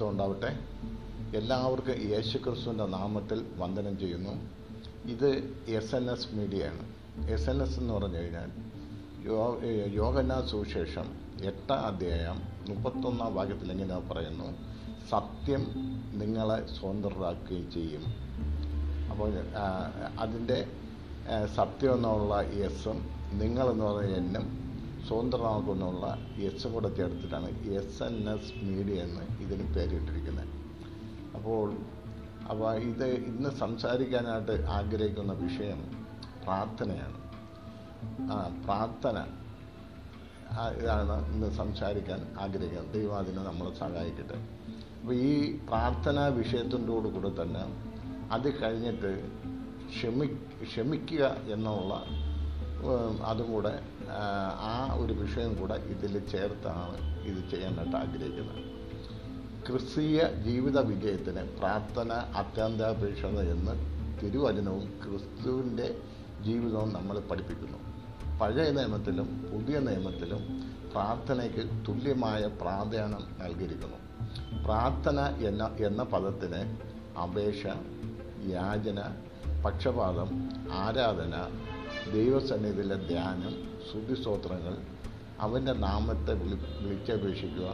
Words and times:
കർത്താവിന് 0.00 0.22
ഉണ്ടാവട്ടെ. 0.22 0.58
എല്ലാവർക്കും 1.38 2.10
യേശു 2.10 2.38
ക്രിസ്തുവിന്റെ 2.38 2.86
നാമത്തിൽ 2.86 3.46
വന്ദനം 3.56 3.98
ചെയ്യുന്നു. 3.98 4.30
ഇത് 5.10 5.28
എസ് 5.68 5.94
എൻ 5.94 6.10
എസ് 6.10 6.34
മീഡിയയാണ്. 6.34 6.84
എസ് 7.30 7.50
എൻ 7.50 7.62
എസ് 7.62 7.78
എന്ന് 7.78 7.94
പറഞ്ഞു 7.94 8.18
കഴിഞ്ഞാൽ 8.18 8.50
യോഗന 9.94 10.46
സുവിശേഷം 10.50 11.12
എട്ടാം 11.42 11.86
അധ്യായം 11.86 12.40
മുപ്പത്തൊന്നാം 12.68 13.34
ഭാഗത്തിൽ 13.34 13.72
ഇങ്ങനെ 13.72 13.98
പറയുന്നു. 14.12 14.48
സത്യം 15.10 15.66
നിങ്ങളെ 16.14 16.66
സ്വതന്ത്രരാക്കുകയും 16.74 17.70
ചെയ്യും. 17.70 18.04
അപ്പോൾ 19.10 19.32
അതിന്റെ 20.18 20.66
സത്യം 21.56 21.94
എന്നുള്ള 21.94 22.40
എസും 22.40 23.10
നിങ്ങളെന്ന് 23.32 23.84
പറഞ്ഞ 23.84 24.14
എന്നും 24.14 24.69
സ്വതന്ത്രമാക്കുന്നുള്ള 25.10 26.06
എസ് 26.38 26.66
കൂടെ 26.66 26.88
ചേർത്തിട്ടാണ് 26.94 27.48
എസ് 27.72 28.02
എൻ 28.02 28.16
എസ് 28.34 28.52
മീഡിയ 28.64 29.02
എന്ന് 29.02 29.22
ഇതിന് 29.42 29.74
പേരിട്ടിരിക്കുന്നത്. 29.74 30.48
അപ്പോൾ 31.34 31.72
അപ്പോൾ 32.50 32.76
ഇത് 32.76 33.06
ഇന്ന് 33.06 33.50
സംസാരിക്കാനായിട്ട് 33.50 34.52
ആഗ്രഹിക്കുന്ന 34.68 35.32
വിഷയം 35.32 35.80
പ്രാർത്ഥനയാണ്. 36.44 37.18
ആ 38.32 38.36
പ്രാർത്ഥന. 38.64 39.16
ഇതാണ് 40.80 41.32
ഇന്ന് 41.32 41.50
സംസാരിക്കാൻ 41.50 42.36
ആഗ്രഹിക്കുന്നത്. 42.40 42.94
ദൈവം 42.94 43.16
അതിനെ 43.16 43.42
നമ്മളെ 43.42 43.74
സഹായിക്കട്ടെ. 43.74 44.38
അപ്പോൾ 45.00 45.14
ഈ 45.14 45.58
പ്രാർത്ഥനാ 45.68 46.26
വിഷയത്തിന്റെ 46.26 46.92
കൂടെ 46.92 47.42
തന്നെ 47.42 47.64
അത് 48.32 48.62
കഴിഞ്ഞിട്ട് 48.62 49.12
ക്ഷമി 49.88 50.26
ക്ഷമിക്കുക 50.62 51.24
എന്നുള്ള 51.52 51.94
അതും 53.24 53.52
കൂടെ 53.52 53.74
ആ, 54.10 54.96
ഒരു 55.00 55.12
വിഷയം 55.12 55.54
കൂടെ 55.54 55.74
ഇതിൽ 55.74 56.26
ചേർത്താണ് 56.26 57.22
ഇത് 57.22 57.50
ചെയ്യാനായിട്ട് 57.50 57.96
ആഗ്രഹിക്കുന്നത്. 57.96 58.80
ക്രിസ്തീയ 59.66 60.42
ജീവിത 60.42 60.78
വിജയത്തിന് 60.80 61.58
പ്രാർത്ഥന 61.58 62.12
അത്യന്താപേക്ഷത 62.12 63.40
എന്ന് 63.40 63.72
തിരുവചനവും 64.22 64.92
ക്രിസ്തുവിന്റെ 65.04 65.94
ജീവിതവും 66.42 66.92
നമ്മൾ 66.92 67.18
പഠിപ്പിക്കുന്നു. 67.18 67.78
പഴയ 68.40 68.70
നിയമത്തിലും 68.70 69.50
പുതിയ 69.52 69.78
നിയമത്തിലും 69.78 70.70
പ്രാർത്ഥനയ്ക്ക് 70.92 71.86
തുല്യമായ 71.88 72.46
പ്രാധാന്യം 72.46 73.40
നൽകിയിരിക്കുന്നു. 73.40 73.96
പ്രാർത്ഥന 74.64 75.20
എന്ന 75.20 75.76
എന്ന 75.80 76.02
പദത്തിന് 76.02 76.76
അപേക്ഷ 77.18 77.66
യാചന 78.46 79.00
പക്ഷപാതം 79.64 80.48
ആരാധന 80.72 81.34
ദൈവസന്നിധിയിലെ 82.12 82.94
ധ്യാനം 82.94 83.69
സ്തുതിസ്തോത്രങ്ങൾ 83.86 84.74
അവന്റെ 85.40 85.74
നാമത്തെ 85.86 86.32
വിളി 86.34 86.56
വിളിച്ചപേക്ഷിക്കുക 86.82 87.68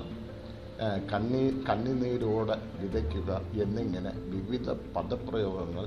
കണ്ണീ 1.13 1.43
കണ്ണിനീരോടെ 1.69 2.57
വിതയ്ക്കുക 2.81 3.31
എന്നിങ്ങനെ 3.63 4.13
വിവിധ 4.33 4.69
പദപ്രയോഗങ്ങൾ 4.97 5.85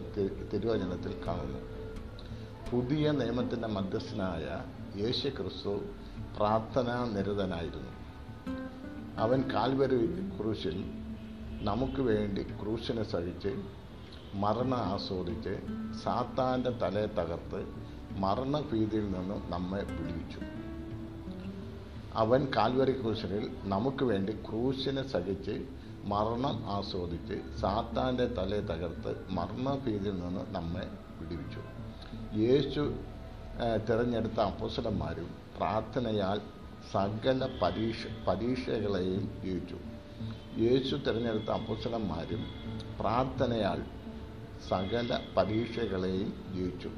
തിരുവചനത്തിൽ 0.53 1.13
കാണുന്നു. 1.27 1.61
പുതിയ 2.71 3.11
നിയമത്തിന്റെ 3.11 3.67
മധ്യസ്ഥനായ 3.67 4.45
യേശു 5.01 5.27
ക്രിസ്തു 5.27 5.73
പ്രാർത്ഥനാ 6.37 6.97
നിരതനായിരുന്നു. 7.15 7.91
അവൻ 9.17 9.39
കാൽവരി 9.53 10.01
ക്രൂശിൽ 10.37 10.77
നമുക്ക് 11.69 12.01
വേണ്ടി 12.01 12.43
ക്രൂശിനെ 12.61 13.03
സഹിച്ച് 13.03 13.51
മരണം 14.33 14.81
ആസ്വദിച്ച് 14.93 15.53
സാത്താന്റെ 16.03 16.71
തലയെ 16.81 17.07
തകർത്ത് 17.19 17.61
മരണഭീതിയിൽ 18.17 19.11
നിന്നും 19.11 19.51
നമ്മെ 19.51 19.83
വിടുവിച്ചു. 19.83 20.39
അവൻ 22.13 22.47
കാൽവരി 22.55 23.01
ക്രൂശനിൽ 23.01 23.51
നമുക്ക് 23.63 24.03
വേണ്ടി 24.03 24.31
ക്രൂശിനെ 24.31 25.07
സഹിച്ച് 25.07 25.65
മരണം 26.03 26.69
ആസ്വദിച്ച് 26.69 27.59
സാത്താന്റെ 27.59 28.25
തലയെ 28.25 28.61
തകർത്ത് 28.61 29.25
മരണഭീതിയിൽ 29.29 30.19
നിന്ന് 30.19 30.55
നമ്മെ 30.55 30.87
വിടുവിച്ചു. 31.19 31.61
യേശു 32.39 32.93
തിരഞ്ഞെടുത്ത 33.89 34.39
അപ്പുസലന്മാരും 34.39 35.29
പ്രാർത്ഥനയാൽ 35.57 36.41
സകല 36.91 37.49
പരീക്ഷ 37.61 38.07
പരീക്ഷകളെയും 38.27 39.41
ജയിച്ചു 39.45 39.77
യേശു 40.57 40.95
തിരഞ്ഞെടുത്ത 40.95 41.49
അപ്പുസലന്മാരും 41.49 42.45
പ്രാർത്ഥനയാൽ 42.99 43.83
സകല 44.69 45.19
പരീക്ഷകളെയും 45.37 46.33
ജയിച്ചു 46.55 46.89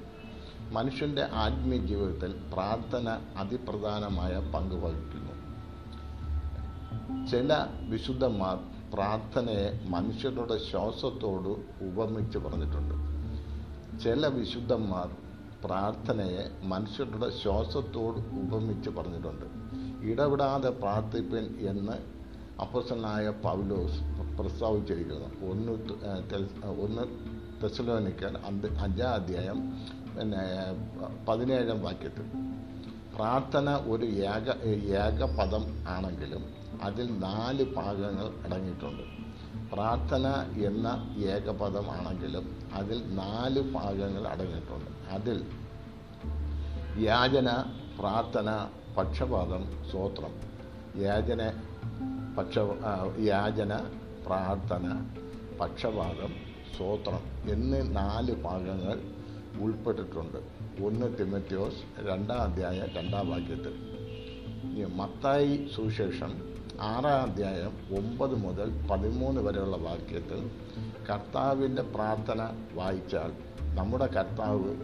മനുഷ്യന്റെ 0.72 1.24
ആത്മീയ 1.34 1.80
ജീവിതത്തിൽ 1.80 2.32
പ്രാർത്ഥന 2.54 3.20
അതിപ്രധാനമായ 3.38 4.52
പങ്ക് 4.56 4.76
വഹിക്കുന്നു. 4.76 5.32
ചില 7.28 7.66
വിശുദ്ധന്മാർ 7.90 8.58
പ്രാർത്ഥനയെ 8.94 9.80
മനുഷ്യരുടെ 9.90 10.58
ശ്വാസത്തോട് 10.72 11.50
ഉപമിച്ച് 11.86 12.38
പറഞ്ഞിട്ടുണ്ട്. 12.38 12.96
ചില 14.00 14.28
വിശുദ്ധന്മാർ 14.28 15.16
പ്രാർത്ഥനയെ 15.66 16.66
മനുഷ്യരുടെ 16.66 17.30
ശ്വാസത്തോട് 17.30 18.18
ഉപമിച്ച് 18.18 18.90
പറഞ്ഞിട്ടുണ്ട്. 18.90 19.46
ഇടപെടാതെ 20.06 20.70
പ്രാർത്ഥിപ്പൻ 20.70 21.56
എന്ന് 21.60 21.98
അപ്പസനായ 22.62 23.30
പൗലോസ് 23.30 24.00
പ്രസ്താവിച്ചിരിക്കുന്നു. 24.40 25.52
ഒന്ന് 25.52 25.72
ഒന്ന് 26.82 27.04
തെസലോനിക്കൽ 27.64 28.38
അഞ്ചാം 28.80 29.14
അധ്യായം 29.14 29.60
പിന്നെ 30.22 30.42
പതിനേഴാം 31.28 31.80
വാക്യത്തിൽ 31.84 32.26
പ്രാർത്ഥന 33.16 33.70
ഒരു 33.92 34.06
ഏക 34.32 34.50
ഏകപദം 34.98 35.64
ആണെങ്കിലും 35.88 36.44
അതിൽ 36.84 37.08
നാല് 37.20 37.64
ഭാഗങ്ങൾ 37.78 38.28
അടങ്ങിയിട്ടുണ്ട്. 38.46 39.04
പ്രാർത്ഥന 39.74 40.28
എന്ന 40.66 40.88
ഏകപദം 41.34 41.88
ആണെങ്കിലും 41.92 42.46
അതിൽ 42.74 43.00
നാല് 43.16 43.62
ഭാഗങ്ങൾ 43.76 44.28
അടങ്ങിയിട്ടുണ്ട്. 44.28 44.92
അതിൽ 45.16 45.40
യാചന 47.08 47.50
പ്രാർത്ഥന 48.00 48.50
പക്ഷപാതം 48.98 49.66
സ്വോത്രം 49.92 50.36
യാചന 51.06 51.42
പക്ഷ 52.38 52.56
യാചന 53.32 53.74
പ്രാർത്ഥന 54.28 54.86
പക്ഷപാതം 55.62 56.34
സ്വോത്രം 56.78 57.24
എന്നീ 57.54 57.82
നാല് 57.82 58.36
ഭാഗങ്ങൾ 58.44 59.00
ഉൾപ്പെട്ടിട്ടുണ്ട്. 59.60 60.38
ഒന്ന് 60.86 61.18
തിമത്യോസ് 61.20 62.10
രണ്ടാം 62.10 62.42
അധ്യായം 62.42 62.86
രണ്ടാം 62.86 63.30
വാക്യത്തിൽ. 63.30 63.92
മത്തായി 64.96 65.70
സുശേഷം 65.76 66.52
ആറാം 66.82 67.22
അധ്യായം 67.22 67.98
ഒമ്പത് 67.98 68.36
മുതൽ 68.36 68.88
പതിമൂന്ന് 68.92 69.42
വരെയുള്ള 69.42 69.78
വാക്യത്തിൽ 69.78 70.52
കർത്താവിന്റെ 71.10 71.82
പ്രാർത്ഥന 71.82 72.50
വായിച്ചാൽ 72.74 73.34
നമ്മുടെ 73.76 74.06
കർത്താവ് 74.06 74.76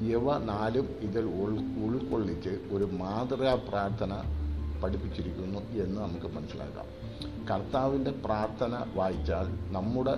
ഇവ 0.00 0.38
നാലും 0.38 0.88
ഇതിൽ 1.00 1.24
ഉൾ 1.24 1.58
ഉൾക്കൊള്ളിച്ച് 1.84 2.50
ഒരു 2.70 2.84
മാതൃകാ 2.84 3.54
പ്രാർത്ഥന 3.54 4.12
പഠിപ്പിച്ചിരിക്കുന്നു 4.84 5.60
എന്ന് 5.84 6.00
നമുക്ക് 6.00 6.26
മനസ്സിലാക്കാം. 6.26 6.86
കർത്താവിന്റെ 7.46 8.10
പ്രാർത്ഥന 8.10 8.84
വായിച്ചാൽ 8.94 9.72
നമ്മുടെ 9.72 10.14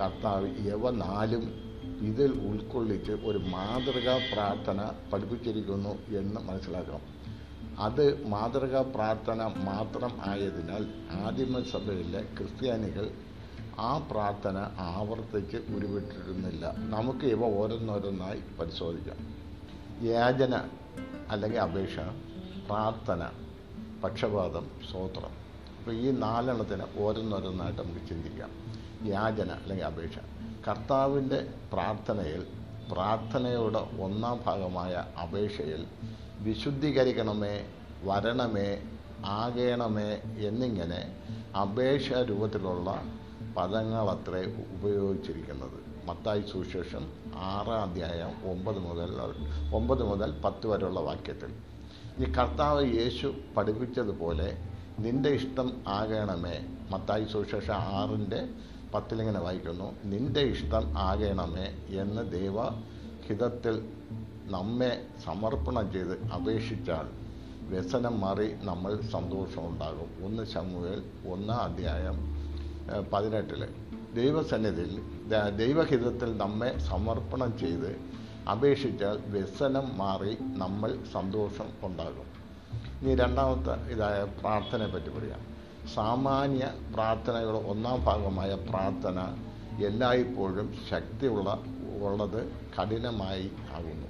കർത്താവ് 0.00 0.48
ഇവ 0.48 0.90
നാലും 0.90 1.63
ഇതിൽ 2.00 2.32
ഉൾക്കൊള്ളിച്ച് 2.32 3.12
ഒരു 3.12 3.38
മാതൃകാ 3.38 4.20
പ്രാർത്ഥന 4.32 4.90
പഠിപ്പിച്ചിരിക്കുന്നു 5.12 6.18
എന്ന് 6.18 6.40
മനസ്സിലാക്കണം. 6.40 7.14
അത് 7.78 8.26
മാതൃകാ 8.26 8.82
പ്രാർത്ഥന 8.82 9.46
മാത്രം 9.56 10.30
ആയതിനാൽ 10.30 10.86
ആദിമസഭയിലെ 11.24 12.20
ക്രിസ്ത്യാനികൾ 12.38 13.10
ആ 13.78 13.98
പ്രാർത്ഥന 13.98 14.58
ആവർത്തിച്ച് 14.78 15.56
ഉരുവിട്ടിരുന്നില്ല. 15.56 16.74
നമുക്ക് 16.78 17.26
ഇവ 17.26 17.44
ഓരോന്നോരോന്നായി 17.44 18.42
പരിശോധിക്കാം. 18.60 19.36
യാചന 20.06 20.68
അല്ലെങ്കിൽ 21.30 21.58
അപേക്ഷ 21.58 21.98
പ്രാർത്ഥന 22.66 23.28
പക്ഷപാതം 24.04 24.70
സ്വോത്രം 24.90 25.44
അപ്പോൾ 25.78 25.92
ഈ 25.92 26.10
നാലെണ്ണത്തിന് 26.10 26.82
ഓരോന്നോരോന്നായിട്ട് 26.98 27.82
നമുക്ക് 27.82 28.08
ചിന്തിക്കാം. 28.08 28.50
യാചന 29.06 29.50
അല്ലെങ്കിൽ 29.50 29.84
അപേക്ഷ. 29.84 30.18
കർത്താവിന്റെ 30.68 31.46
പ്രാർത്ഥനയിൽ 31.72 32.46
പ്രാർത്ഥനയുടെ 32.92 34.02
ഒന്നാം 34.02 34.40
ഭാഗമായ 34.46 35.04
അപേക്ഷയിൽ 35.22 35.86
വിശുദ്ധീകരിക്കണമേ 36.40 37.66
വരണമേ 38.04 38.82
ആകേണമേ 39.26 40.22
എന്നിങ്ങനെ 40.48 41.16
അപേക്ഷ 41.56 42.12
രൂപത്തിലുള്ള 42.12 43.02
പദങ്ങളത്രേ 43.56 44.40
ഉപയോഗിച്ചിരിക്കുന്നത്. 44.72 46.06
മത്തായി 46.06 46.44
സുശേഷം 46.52 47.12
ആറാം 47.34 47.82
അധ്യായം 47.82 48.50
ഒമ്പത് 48.50 48.78
മുതൽ 48.78 49.10
ഒമ്പത് 49.74 50.02
മുതൽ 50.02 50.40
പത്ത് 50.40 50.66
വരെയുള്ള 50.66 51.00
വാക്യത്തിൽ. 51.00 51.52
ഈ 52.18 52.32
കർത്താവ് 52.32 52.86
യേശു 52.86 53.34
പഠിപ്പിച്ചതുപോലെ 53.56 54.68
നിന്റെ 54.98 55.28
ഇഷ്ടം 55.28 55.84
ആകണമേ. 55.88 56.66
മത്തായി 56.90 57.24
സുവിശേഷം 57.24 57.74
ആറിന്റെ 57.74 58.48
പത്തിലിങ്ങനെ 58.94 59.40
വായിക്കുന്നു. 59.40 59.94
നിന്റെ 60.04 60.40
ഇഷ്ടം 60.40 60.98
ആകേണമേ 60.98 61.66
എന്ന് 62.02 62.22
ദൈവ 62.32 62.56
ഹിതത്തിൽ 63.26 63.76
നമ്മെ 64.46 65.06
സമർപ്പണം 65.24 65.92
ചെയ്ത് 65.92 66.14
അപേക്ഷിച്ചാൽ 66.26 67.06
വ്യസനം 67.68 68.20
മാറി 68.20 68.48
നമ്മൾ 68.62 69.00
സന്തോഷമുണ്ടാകും 69.12 70.10
ഒന്ന് 70.24 70.42
ശമുവേൽ 70.44 71.00
ഒന്നാം 71.32 71.60
അധ്യായം 71.60 72.18
പതിനെട്ടിൽ 73.12 73.62
ദൈവസന്നിധിയിൽ 74.14 75.00
ദൈവഹിതത്തിൽ 75.56 76.36
നമ്മെ 76.36 76.78
സമർപ്പണം 76.78 77.58
ചെയ്ത് 77.58 77.90
അപേക്ഷിച്ചാൽ 78.50 79.16
വ്യസനം 79.26 79.98
മാറി 79.98 80.36
നമ്മൾ 80.40 80.98
സന്തോഷം 81.12 81.68
ഉണ്ടാകും. 81.82 82.28
ഇനി 83.02 83.14
രണ്ടാമത്തെ 83.14 83.74
ഇതായ 83.92 84.18
പ്രാർത്ഥനയെ 84.40 84.86
പറ്റി 84.86 85.10
പറയാം. 85.18 85.53
സാമാന്യ 85.92 86.72
പ്രാർത്ഥനകൾ 86.94 87.56
ഒന്നാം 87.56 88.04
ഭാഗമായ 88.04 88.54
പ്രാർത്ഥന 88.54 89.20
എല്ലായ്പ്പോഴും 89.84 90.74
ശക്തിയുള്ള 90.90 91.62
ഉള്ളത് 92.02 92.52
കഠിനമായി 92.74 93.50
ആകുന്നു. 93.74 94.08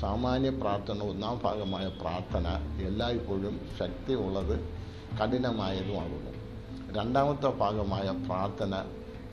സാമാന്യ 0.00 0.50
പ്രാർത്ഥന 0.50 1.02
ഒന്നാം 1.02 1.40
ഭാഗമായ 1.44 1.86
പ്രാർത്ഥന 1.88 2.46
എല്ലായ്പ്പോഴും 2.86 3.60
ശക്തി 3.78 4.14
ഉള്ളത് 4.14 4.60
കഠിനമായതുമാകുന്നു 5.20 6.32
രണ്ടാമത്തെ 6.96 7.46
ഭാഗമായ 7.46 8.10
പ്രാർത്ഥന 8.26 8.84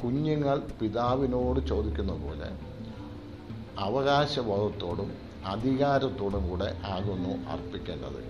കുഞ്ഞുങ്ങൾ 0.03 0.59
പിതാവിനോട് 0.81 1.59
ചോദിക്കുന്ന 1.67 2.11
പോലെ 2.11 2.49
അവകാശബോധത്തോടും 3.79 5.13
അധികാരത്തോടും 5.45 6.49
കൂടെ 6.49 6.81
ആകുന്നു 6.85 7.49
അർപ്പിക്കേണ്ടത്. 7.49 8.21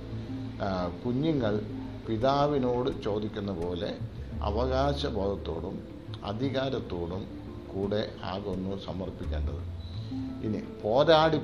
കുഞ്ഞുങ്ങൾ 1.05 1.82
പിതാവിനോട് 2.07 3.03
ചോദിക്കുന്ന 3.03 3.51
പോലെ 3.51 3.97
അവകാശബോധത്തോടും 4.41 5.87
അധികാരത്തോടും 6.23 7.25
കൂടെ 7.73 8.11
ആകുന്നു 8.23 8.77
സമർപ്പിക്കേണ്ടത്. 8.85 9.73
ഇനി 10.45 10.63
പോരാടി 10.83 11.37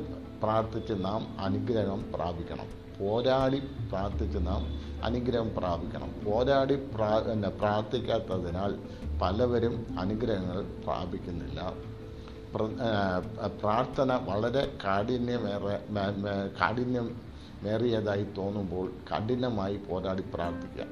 പ്രാർത്ഥിച്ച് 0.43 0.93
നാം 0.93 1.39
അനുഗ്രഹം 1.39 2.05
പ്രാപിക്കണം. 2.13 2.65
പോരാടി 2.99 3.59
പ്രാർത്ഥിച്ച് 3.59 4.37
നാം 4.47 4.81
അനുഗ്രഹം 5.03 5.51
പ്രാപിക്കണം. 5.57 6.15
പോരാടി 6.25 6.75
പ്രാ 6.75 7.19
പ്രാർത്ഥിക്കാത്തതിനാൽ 7.59 8.75
പലവരും 9.19 9.99
അനുഗ്രഹങ്ങൾ 9.99 10.61
പ്രാപിക്കുന്നില്ല. 10.83 11.73
പ്രാർത്ഥന 13.61 14.13
വളരെ 14.13 14.71
കാഠിന്യമേറെ 14.85 15.79
മേ- 15.89 16.59
മേ- 17.63 17.71
കാഠിന്യമേറിയതായി 17.71 18.23
തോന്നുമ്പോൾ 18.23 18.93
കഠിനമായി 19.15 19.77
പോരാടി 19.77 20.23
പ്രാർത്ഥിക്കുക. 20.33 20.85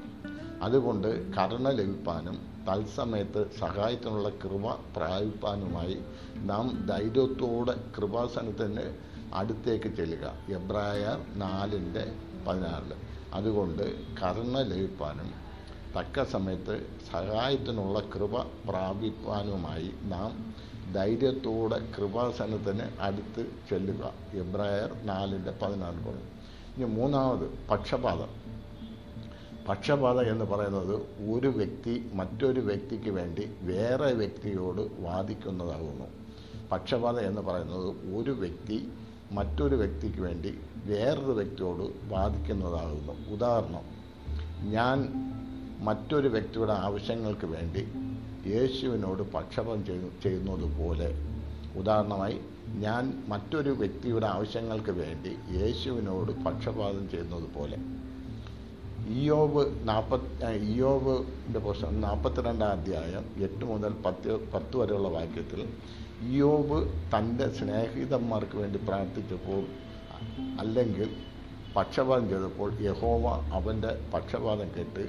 അതുകൊണ്ട് 0.62 1.32
കരുണ 1.32 1.68
ലഭിപ്പാനും 1.68 2.38
തത്സമയത്ത് 2.68 3.50
സഹായത്തിനുള്ള 3.58 4.28
കൃപ 4.28 4.70
പ്രാപിപ്പാനുമായി 4.96 5.98
നാം 6.36 6.86
ധൈര്യത്തോടെ 6.86 7.74
കൃപാസനത്തിന് 7.96 8.96
അടുത്തേക്ക് 9.34 9.96
ചെല്ലുക. 9.96 10.34
എബ്രായർ 10.48 11.38
നാലിന്റെ 11.38 12.12
പതിനാറിൽ 12.48 12.92
അതുകൊണ്ട് 13.34 13.96
കരുണ 14.22 14.58
ലഭിപ്പാനും 14.58 15.32
തക്ക 15.98 16.22
സമയത്ത് 16.22 16.86
സഹായത്തിനുള്ള 17.12 18.00
കൃപ 18.00 18.42
പ്രാപിപ്പാനുമായി 18.42 19.90
നാം 20.02 20.54
ധൈര്യത്തോടെ 20.94 21.88
കൃപാസനത്തിന് 21.98 22.82
അടുത്ത് 23.00 23.46
ചെല്ലുക. 23.70 24.12
എബ്രായർ 24.32 25.06
നാലിന്റെ 25.06 25.50
പതിനാറ് 25.62 25.94
പറഞ്ഞു. 25.94 26.37
ഇനി 26.78 26.86
മൂന്നാമത് 26.86 27.68
പക്ഷപാതം. 27.70 28.28
പക്ഷപാതം 29.68 30.30
എന്ന് 30.30 30.44
പറയുന്നത് 30.44 30.94
ഒരു 31.30 31.48
വ്യക്തി 31.48 32.10
മറ്റൊരു 32.14 32.60
വ്യക്തിക്ക് 32.60 33.10
വേണ്ടി 33.10 33.50
വേറെ 33.62 34.12
വ്യക്തിയോട് 34.12 35.02
വാദിക്കുന്നതാകുന്നു. 35.02 36.04
പക്ഷപാതം 36.72 37.26
എന്ന് 37.26 37.40
പറയുന്നത് 37.40 38.16
ഒരു 38.16 38.30
വ്യക്തി 38.30 38.92
മറ്റൊരു 39.32 39.76
വ്യക്തിക്ക് 39.76 40.20
വേണ്ടി 40.20 40.58
വേറൊരു 40.84 41.32
വ്യക്തിയോട് 41.32 42.14
വാദിക്കുന്നതാകുന്നു. 42.14 43.32
ഉദാഹരണം 43.32 43.84
ഞാൻ 44.70 45.12
മറ്റൊരു 45.84 46.28
വ്യക്തിയുടെ 46.28 46.72
ആവശ്യങ്ങൾക്ക് 46.72 47.46
വേണ്ടി 47.46 47.88
യേശുവിനോട് 48.50 49.32
പക്ഷപം 49.32 49.86
ചെയ്യുന്നതുപോലെ. 49.86 50.22
ചെയ്യുന്നത് 50.22 50.78
പോലെ 50.78 51.14
ഉദാഹരണമായി 51.78 52.40
ഞാൻ 52.76 53.24
മറ്റൊരു 53.28 53.70
വ്യക്തിയുടെ 53.70 54.26
ആവശ്യങ്ങൾക്ക് 54.26 54.90
വേണ്ടി 54.90 55.32
യേശുവിനോട് 55.60 56.32
പക്ഷപാതം 56.44 57.08
ചെയ്യുന്നത് 57.08 57.46
പോലെ 57.56 57.78
ഇയോബ് 59.14 59.62
നാൽപ്പത്തി 59.84 60.46
ഇയോബിന്റെ 60.72 61.58
പുസ്തകം 61.58 62.00
നാൽപ്പത്തിരണ്ടാം 62.00 62.72
അധ്യായം 62.72 63.24
എട്ട് 63.42 63.64
മുതൽ 63.64 63.92
പത്ത് 64.06 64.32
പത്ത് 64.54 64.76
വരെയുള്ള 64.76 65.08
വാക്യത്തിൽ 65.08 65.60
ഇയോബ് 66.22 66.78
തന്റെ 67.14 67.46
സ്നേഹിതന്മാർക്ക് 67.58 68.58
വേണ്ടി 68.58 68.78
പ്രാർത്ഥിച്ചപ്പോൾ 68.88 69.64
അല്ലെങ്കിൽ 70.60 71.10
പക്ഷപാതം 71.76 72.28
ചെയ്തപ്പോൾ 72.28 72.70
യഹോവ 72.80 73.26
അവന്റെ 73.52 73.90
പക്ഷപാതം 74.14 74.68
കേട്ട് 74.76 75.04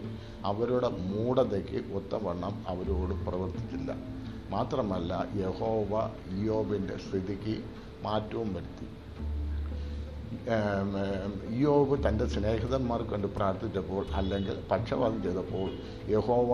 അവരുടെ 0.46 0.90
മൂഢതയ്ക്ക് 1.12 1.80
ഒത്തവണ്ണം 1.94 2.66
അവരോട് 2.68 3.14
പ്രവർത്തിച്ചില്ല. 3.28 3.92
മാത്രമല്ല 4.54 5.14
യഹോവ 5.42 5.94
ഇയോബിന്റെ 6.38 6.96
സ്ഥിതിക്ക് 7.06 7.56
മാറ്റവും 8.06 8.50
വരുത്തി. 8.56 8.88
യോബ് 11.64 11.96
തന്റെ 12.06 12.26
സ്നേഹിതന്മാർക്ക് 12.34 13.12
വേണ്ടി 13.12 13.30
പ്രാർത്ഥിച്ചപ്പോൾ 13.36 14.04
അല്ലെങ്കിൽ 14.20 14.56
പക്ഷപാതം 14.72 15.20
ചെയ്തപ്പോൾ 15.26 15.68
യഹോവ 16.16 16.52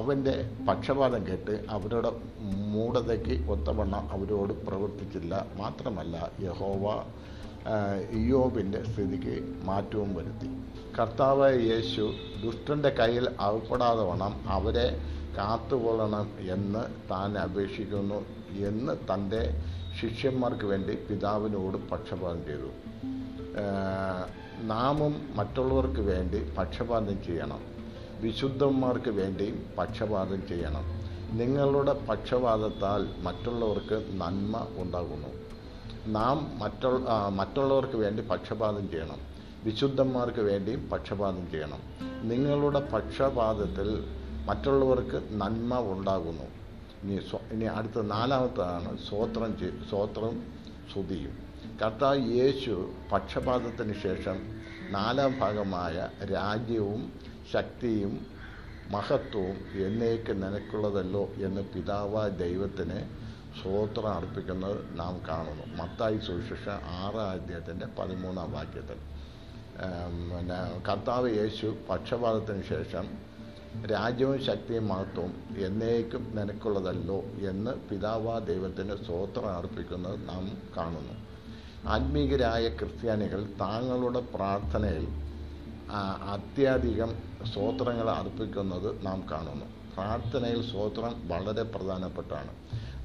അവന്റെ 0.00 0.34
പക്ഷപാതം 0.68 1.22
കേട്ട് 1.28 1.54
അവരുടെ 1.74 2.10
മൂഢതയ്ക്ക് 2.74 3.34
ഒത്തവണ്ണം 3.54 4.04
അവരോട് 4.14 4.52
പ്രവർത്തിച്ചില്ല. 4.66 5.32
മാത്രമല്ല 5.60 6.16
യഹോവ 6.46 6.84
യോബിന്റെ 8.30 8.80
സ്ഥിതിക്ക് 8.84 9.34
മാറ്റവും 9.68 10.10
വരുത്തി. 10.14 10.48
കർത്താവായ 10.98 11.54
യേശു 11.70 12.04
ദുഷ്ടന്റെ 12.44 12.90
കയ്യിൽ 13.00 13.26
അകപ്പെടാതെ 13.46 14.04
വണ്ണം 14.10 14.32
അവരെ 14.56 14.86
കാത്തുകൊള്ളണം 15.38 16.30
എന്ന് 16.40 17.10
താൻ 17.10 17.38
അപേക്ഷിക്കുന്നു 17.38 18.24
എന്ന് 18.50 18.92
തന്റെ 19.14 19.60
ശിഷ്യന്മാർക്ക് 20.00 20.64
വേണ്ടി 20.64 20.94
പിതാവിനോട് 20.94 21.90
പക്ഷപാതം 21.90 22.44
ചെയ്തു. 22.44 22.70
നാമും 24.62 25.28
മറ്റുള്ളവർക്ക് 25.34 26.00
വേണ്ടി 26.00 26.52
പക്ഷപാതം 26.58 27.24
ചെയ്യണം. 27.24 27.60
വിശുദ്ധന്മാർക്ക് 28.20 29.10
വേണ്ടിയും 29.10 29.66
പക്ഷപാതം 29.78 30.48
ചെയ്യണം. 30.48 31.02
നിങ്ങളുടെ 31.38 31.92
പക്ഷപാതത്താൽ 31.92 33.08
മറ്റുള്ളവർക്ക് 33.18 34.06
നന്മ 34.14 34.66
ഉണ്ടാകുന്നു. 34.76 35.28
നാം 36.06 36.58
മറ്റുള്ള 36.58 37.28
മറ്റുള്ളവർക്ക് 37.28 37.96
വേണ്ടി 37.96 38.22
പക്ഷപാതം 38.22 38.90
ചെയ്യണം. 38.90 39.18
വിശുദ്ധന്മാർക്ക് 39.64 40.40
വേണ്ടിയും 40.40 40.88
പക്ഷപാതം 40.88 41.50
ചെയ്യണം. 41.50 41.78
നിങ്ങളുടെ 42.28 42.80
പക്ഷപാതത്തിൽ 42.80 44.04
മറ്റുള്ളവർക്ക് 44.48 45.18
നന്മ 45.32 45.78
ഉണ്ടാകുന്നു. 45.92 46.46
ഇനി 47.02 47.16
ഇനി 47.52 47.64
അടുത്ത 47.64 48.00
നാലാമത്തതാണ് 48.02 48.98
സ്വോത്രം 49.08 49.52
സ്വോത്രം 49.88 50.34
സ്തുതിയും. 50.92 51.34
കർത്താവ് 51.82 52.20
യേശു 52.38 52.74
പക്ഷപാതത്തിന് 53.12 53.94
ശേഷം 54.02 54.38
നാലാം 54.90 55.38
ഭാഗമായ 55.38 56.08
രാജ്യവും 56.32 57.02
ശക്തിയും 57.52 58.12
മഹത്വവും 58.90 59.58
എന്നേക്ക് 59.86 60.32
നിനക്കുള്ളതല്ലോ 60.42 61.24
എന്ന് 61.46 61.62
പിതാവ 61.74 62.28
ദൈവത്തിന് 62.28 62.98
സ്വോത്രം 63.62 64.08
അർപ്പിക്കുന്നത് 64.08 64.78
നാം 64.98 65.14
കാണുന്നു. 65.28 65.64
മത്തായി 65.82 66.18
സുവിശേഷം 66.18 66.78
ആറാം 67.00 67.30
അധ്യായത്തിന്റെ 67.30 67.86
പതിമൂന്നാം 67.98 68.52
വാക്യത്തിൽ. 68.52 68.98
പിന്നെ 70.30 70.58
കർത്താവ് 70.88 71.28
യേശു 71.36 71.66
പക്ഷപാതത്തിന് 71.90 72.62
ശേഷം 72.62 73.31
രാജ്യവും 73.86 74.44
ശക്തിയും 74.44 74.88
മഹത്വവും 74.88 75.34
എന്നേക്കും 75.56 76.36
നിനക്കുള്ളതല്ലോ 76.36 77.22
എന്ന് 77.50 77.70
പിതാവാ 77.70 78.38
ദൈവത്തിന് 78.38 79.04
സ്വോത്രം 79.06 79.50
അർപ്പിക്കുന്നത് 79.50 80.28
നാം 80.28 80.58
കാണുന്നു. 80.76 81.12
ആത്മീകരായ 81.88 82.68
ക്രിസ്ത്യാനികൾ 82.68 83.44
താങ്കളുടെ 83.60 84.20
പ്രാർത്ഥനയിൽ 84.20 85.08
അത്യധികം 86.32 87.16
സ്തോത്രങ്ങൾ 87.52 88.10
അർപ്പിക്കുന്നത് 88.10 89.06
നാം 89.06 89.24
കാണുന്നു. 89.30 89.64
പ്രാർത്ഥനയിൽ 89.94 90.62
സ്തോത്രം 90.68 91.28
വളരെ 91.28 91.62
പ്രധാനപ്പെട്ടാണ്. 91.62 92.50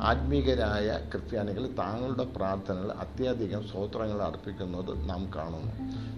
ആത്മീകരായ 0.02 1.10
ക്രിസ്ത്യാനികൾ 1.12 1.68
താങ്കളുടെ 1.68 2.24
പ്രാർത്ഥനയിൽ 2.24 2.92
അത്യധികം 2.92 3.68
സ്തോത്രങ്ങൾ 3.68 4.22
അർപ്പിക്കുന്നത് 4.22 5.10
നാം 5.10 5.32
കാണുന്നു. 5.36 5.74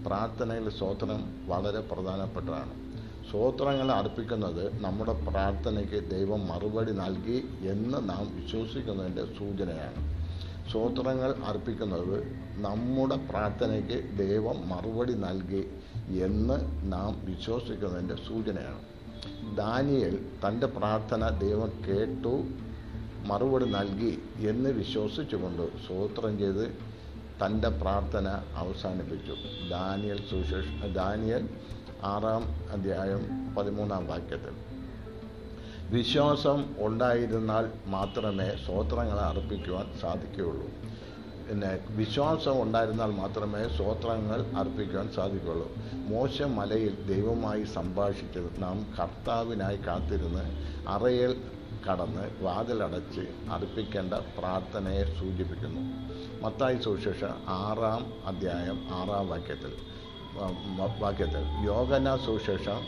പ്രാർത്ഥനയിൽ 0.06 0.70
സ്തോത്രം 0.70 1.48
വളരെ 1.48 1.80
പ്രധാനപ്പെട്ടതാണ് 1.80 2.89
സ്തോത്രങ്ങൾ 3.30 3.92
അർപ്പിക്കുന്നത് 3.92 4.82
നമ്മുടെ 4.82 5.14
പ്രാർത്ഥനയ്ക്ക് 5.14 6.12
ദൈവം 6.12 6.48
മറുപടി 6.48 6.92
നൽകി 6.92 7.46
എന്ന് 7.62 8.10
നാം 8.10 8.42
വിശ്വസിക്കുന്നതിന്റെ 8.42 9.26
സൂചനയാണ്. 9.26 10.00
സ്തോത്രങ്ങൾ 10.70 11.36
അർപ്പിക്കുന്നത് 11.46 12.16
നമ്മുടെ 12.62 13.16
പ്രാർത്ഥനയ്ക്ക് 13.16 14.18
ദൈവം 14.18 14.70
മറുപടി 14.70 15.14
നൽകി 15.14 15.70
എന്ന് 16.24 16.58
നാം 16.94 17.26
വിശ്വസിക്കുന്നതിന്റെ 17.26 18.16
സൂചനയാണ്. 18.16 18.82
ദാനിയൽ 19.56 20.26
തന്റെ 20.48 20.68
പ്രാർത്ഥന 20.68 21.30
ദൈവം 21.30 21.72
കേട്ടു 21.88 22.44
മറുപടി 23.26 23.66
നൽകി 23.66 24.20
എന്ന് 24.48 24.70
വിശ്വസിച്ചുകൊണ്ട് 24.70 25.78
സ്തോത്രം 25.86 26.38
ചെയ്ത് 26.38 26.66
തന്റെ 27.46 27.70
പ്രാർത്ഥന 27.70 28.28
അവസാനിപ്പിച്ചു. 28.56 29.34
ദാനിയൽ 29.70 30.18
സുശേഷ 30.18 30.94
ദാനിയൽ 30.94 31.50
ആറാം 32.04 32.72
അധ്യായം 32.72 33.56
പതിമൂന്നാം 33.56 34.08
വാക്യത്തിൽ. 34.08 34.54
വിശ്വാസം 35.90 36.76
ഉണ്ടായിരുന്നാൽ 36.78 37.72
മാത്രമേ 37.86 38.52
സ്വോത്രങ്ങൾ 38.66 39.20
അർപ്പിക്കുവാൻ 39.20 39.94
സാധിക്കുകയുള്ളൂ. 40.02 40.68
പിന്നെ 41.50 41.80
വിശ്വാസം 41.90 42.62
ഉണ്ടായിരുന്നാൽ 42.62 43.06
മാത്രമേ 43.06 43.78
സ്വോത്രങ്ങൾ 43.78 44.46
അർപ്പിക്കുവാൻ 44.58 45.10
സാധിക്കുകയുള്ളൂ. 45.16 45.72
മോശ 45.94 46.42
മലയിൽ 46.42 47.06
ദൈവമായി 47.06 47.64
സംഭാഷിച്ചത് 47.64 48.64
നാം 48.64 48.94
കർത്താവിനായി 49.00 49.78
കാത്തിരുന്ന് 49.78 50.64
അറയിൽ 50.90 51.42
കടന്ന് 51.92 52.44
വാതിലടച്ച് 52.44 53.22
അർപ്പിക്കേണ്ട 53.52 54.14
പ്രാർത്ഥനയെ 54.14 55.04
സൂചിപ്പിക്കുന്നു. 55.04 55.82
മത്തായി 56.46 56.78
സുശേഷ 56.78 57.24
ആറാം 57.48 58.14
അധ്യായം 58.26 58.88
ആറാം 58.92 59.30
വാക്യത്തിൽ. 59.30 59.74
വാക്യത്തിൽ. 61.00 61.66
യോഗന 61.66 62.16
സുശേഷം 62.16 62.82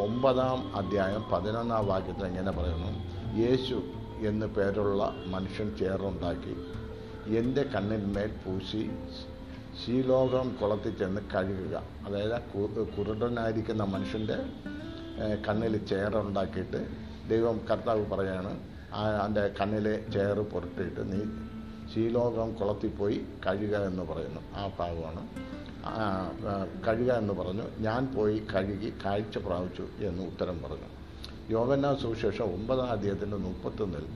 ഒമ്പതാം 0.00 0.76
അധ്യായം 0.76 1.24
പതിനൊന്നാം 1.32 1.86
വാക്യത്തിൽ 1.86 2.24
എങ്ങനെ 2.24 2.50
പറയുന്നു. 2.50 2.90
യേശു 3.36 3.82
എന്നു 4.26 4.46
പേരുള്ള 4.46 5.14
മനുഷ്യൻ 5.26 5.76
ചേറുണ്ടാക്കി. 5.76 6.54
എന്റെ 7.38 7.62
കണ്ണിന്മേൽ 7.62 8.30
പൂശി 8.44 8.90
ശീലോകം 9.84 10.56
കുളത്തിൽ 10.62 10.98
ചെന്ന് 10.98 11.20
കഴുകുക. 11.34 11.82
അതായത് 12.06 12.40
കുരുടനായിരിക്കുന്ന 12.98 13.82
മനുഷ്യന്റെ 13.82 14.38
കണ്ണിൽ 15.48 15.86
ചേറുണ്ടാക്കിയിട്ട് 15.86 16.86
ദൈവം 17.28 17.60
കർത്താവ് 17.70 18.06
പറയാണ് 18.06 18.60
ആ 18.92 19.26
എന്റെ 19.26 19.50
കണ്ണിലെ 19.60 20.04
ചേറ് 20.14 20.38
പുരട്ടിയിട്ട് 20.38 21.12
നീ 21.12 21.20
ശീലോകം 21.94 22.54
കുളത്തിൽ 22.54 22.88
പോയി 22.88 23.24
കഴുകുക 23.46 23.76
എന്ന് 23.76 24.02
പറയുന്നു. 24.02 24.40
ആ 24.54 24.70
ഭാഗമാണ്. 24.78 25.26
കഴുകുക 26.86 27.12
എന്ന് 27.12 27.34
പറഞ്ഞു. 27.34 27.62
ഞാൻ 27.78 28.14
പോയി 28.14 28.38
കഴുകി 28.38 28.92
കാഴ്ച 29.04 29.38
പ്രാപിച്ചു 29.38 29.82
എന്ന് 29.82 30.22
ഉത്തരം 30.22 30.62
പറഞ്ഞു. 30.62 30.90
യോഗന 31.50 31.94
സുവിശേഷം 31.94 32.44
ഒമ്പതാം 32.44 32.90
അധ്യായത്തിന്റെ 32.90 33.36
മുപ്പത്തൊന്നിൽ 33.36 34.06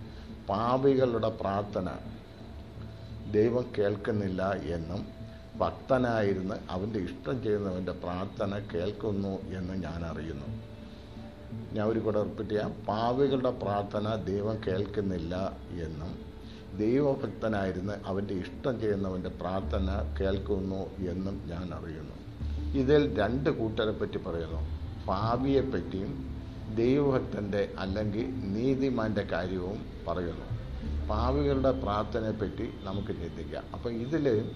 പാപികളുടെ 0.49 1.29
പ്രാർത്ഥന 1.29 1.91
ദൈവം 3.31 3.65
കേൾക്കുന്നില്ല 3.79 4.53
എന്നും 4.53 5.07
ഭക്തനായിരുന്ന് 5.59 6.55
അവന്റെ 6.71 6.99
ഇഷ്ടം 6.99 7.43
ചെയ്യുന്നവന്റെ 7.43 7.93
പ്രാർത്ഥന 7.93 8.59
കേൾക്കുന്നു 8.75 9.39
എന്ന് 9.59 9.75
ഞാൻ 9.75 10.05
അറിയുന്നു. 10.05 10.63
ഞാൻ 11.73 11.89
ഒരു 11.89 11.99
കൂടെ 11.99 12.23
റിപ്പീറ്റ് 12.23 12.51
ചെയ്യാം. 12.51 12.73
പാവികളുടെ 12.89 13.51
പ്രാർത്ഥന 13.51 14.15
ദൈവം 14.15 14.57
കേൾക്കുന്നില്ല 14.67 15.53
എന്നും 15.71 16.26
ദൈവഭക്തനായിരുന്ന് 16.79 17.93
അവന്റെ 18.07 18.35
ഇഷ്ടം 18.35 18.81
ചെയ്യുന്നവന്റെ 18.81 19.29
പ്രാർത്ഥന 19.29 20.17
കേൾക്കുന്നു 20.21 20.83
എന്നും 21.11 21.43
ഞാൻ 21.47 21.75
അറിയുന്നു. 21.75 22.17
ഇതിൽ 22.75 23.19
രണ്ട് 23.19 23.51
കൂട്ടരെ 23.51 23.91
പറ്റി 23.91 24.19
പറയുന്നു. 24.19 24.61
പാവിയെപ്പറ്റിയും 25.07 26.37
ദൈവഭക്തന്റെ 26.77 27.73
അല്ലെങ്കിൽ 27.79 28.27
നീതിമാന്റെ 28.53 29.23
കാര്യവും 29.23 29.79
പറയുന്നു. 30.09 30.47
പാവികളുടെ 31.09 31.73
പ്രാർത്ഥനയെപ്പറ്റി 31.73 32.71
നമുക്ക് 32.83 33.09
ചിന്തിക്കാം. 33.09 33.65
അപ്പം 33.73 33.91
ഇതിൽ 33.91 34.51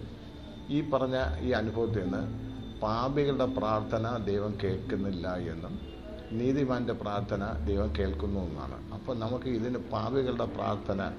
ഈ 0.71 0.91
പറഞ്ഞ 0.91 1.17
ഈ 1.41 1.51
അനുഭവത്തിൽ 1.51 2.03
നിന്ന് 2.03 2.23
പാപികളുടെ 2.81 3.47
പ്രാർത്ഥന 3.47 4.17
ദൈവം 4.25 4.59
കേൾക്കുന്നില്ല 4.63 5.37
എന്നും 5.37 5.81
നീതിമാന്റെ 6.33 6.93
പ്രാർത്ഥന 6.93 7.45
ദൈവം 7.65 7.95
കേൾക്കുന്നു 7.99 8.41
എന്നാണ്. 8.41 8.93
അപ്പോൾ 8.93 9.17
നമുക്ക് 9.17 9.49
ഇതിന് 9.49 9.79
പാപികളുടെ 9.79 10.45
പ്രാർത്ഥന 10.45 11.13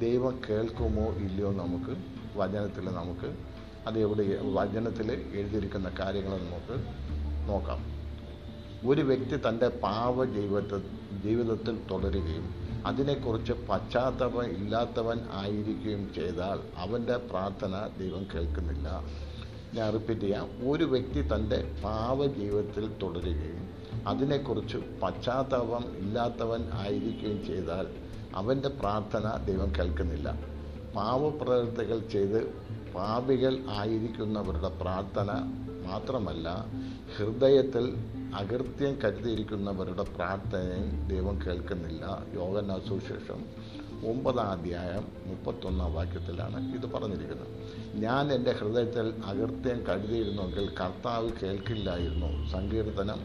ദൈവം 0.00 0.40
കേൾക്കുമോ 0.50 1.14
ഇല്ലയോ 1.14 1.52
നമുക്ക് 1.52 1.96
വചനത്തിൽ 2.38 2.84
നമുക്ക് 2.84 3.36
അത് 3.86 3.98
എവിടെ 3.98 4.38
വചനത്തിൽ 4.42 5.12
എഴുതിയിരിക്കുന്ന 5.34 5.92
കാര്യങ്ങൾ 5.98 6.38
നമുക്ക് 6.38 6.76
നോക്കാം. 7.48 7.96
ഒരു 8.90 9.02
വ്യക്തി 9.02 9.48
തന്റെ 9.48 9.68
പാവ 9.68 10.24
ജീവിത 10.24 10.78
ജീവിതത്തിൽ 11.24 11.78
തുടരുകയും 11.90 12.54
അതിനെക്കുറിച്ച് 12.86 13.52
പശ്ചാത്തലം 13.52 14.44
ഇല്ലാത്തവൻ 14.44 15.18
ആയിരിക്കുകയും 15.32 16.14
ചെയ്താൽ 16.14 16.60
അവന്റെ 16.76 17.16
പ്രാർത്ഥന 17.16 17.88
ദൈവം 17.98 18.26
കേൾക്കുന്നില്ല. 18.34 19.04
ഞാൻ 19.74 19.92
റിപ്പീറ്റ് 19.92 20.22
ചെയ്യാം. 20.22 20.70
ഒരു 20.70 20.84
വ്യക്തി 20.84 21.34
തന്റെ 21.34 21.80
പാവ 21.84 22.26
ജീവിതത്തിൽ 22.26 22.90
തുടരുകയും 23.02 23.68
അതിനെക്കുറിച്ച് 24.06 24.76
പശ്ചാത്താപം 24.76 25.96
ഇല്ലാത്തവൻ 25.98 26.70
ആയിരിക്കുകയും 26.72 27.46
ചെയ്താൽ 27.46 28.05
അവന്റെ 28.36 28.68
പ്രാർത്ഥന 28.68 29.44
ദൈവം 29.44 29.72
കേൾക്കുന്നില്ല. 29.78 30.28
പാവപ്രവർത്തികൾ 30.96 31.98
ചെയ്ത് 32.12 32.40
പാപികൾ 32.94 33.58
ആയിരിക്കുന്നവരുടെ 33.68 34.68
പ്രാർത്ഥന 34.68 35.30
മാത്രമല്ല 35.86 36.66
ഹൃദയത്തിൽ 37.16 37.86
അകൃത്യം 38.34 38.98
കരുതിയിരിക്കുന്നവരുടെ 39.04 40.02
പ്രാർത്ഥനയും 40.02 41.08
ദൈവം 41.08 41.40
കേൾക്കുന്നില്ല. 41.46 42.04
യോഗന 42.34 42.78
സുശേഷം 42.88 43.40
ഒമ്പതാം 44.10 44.50
അധ്യായം 44.50 45.04
മുപ്പത്തൊന്നാം 45.26 45.94
വാക്യത്തിലാണ് 45.94 46.74
ഇത് 46.74 46.86
പറഞ്ഞിരിക്കുന്നത്. 46.86 47.52
ഞാൻ 47.94 48.32
എന്റെ 48.32 48.52
ഹൃദയത്തിൽ 48.52 49.14
അകൃത്യം 49.26 49.84
കരുതിയിരുന്നെങ്കിൽ 49.88 50.70
കർത്താവ് 50.80 51.30
കേൾക്കില്ലായിരുന്നു. 51.42 52.50
സങ്കീർത്തനം 52.52 53.20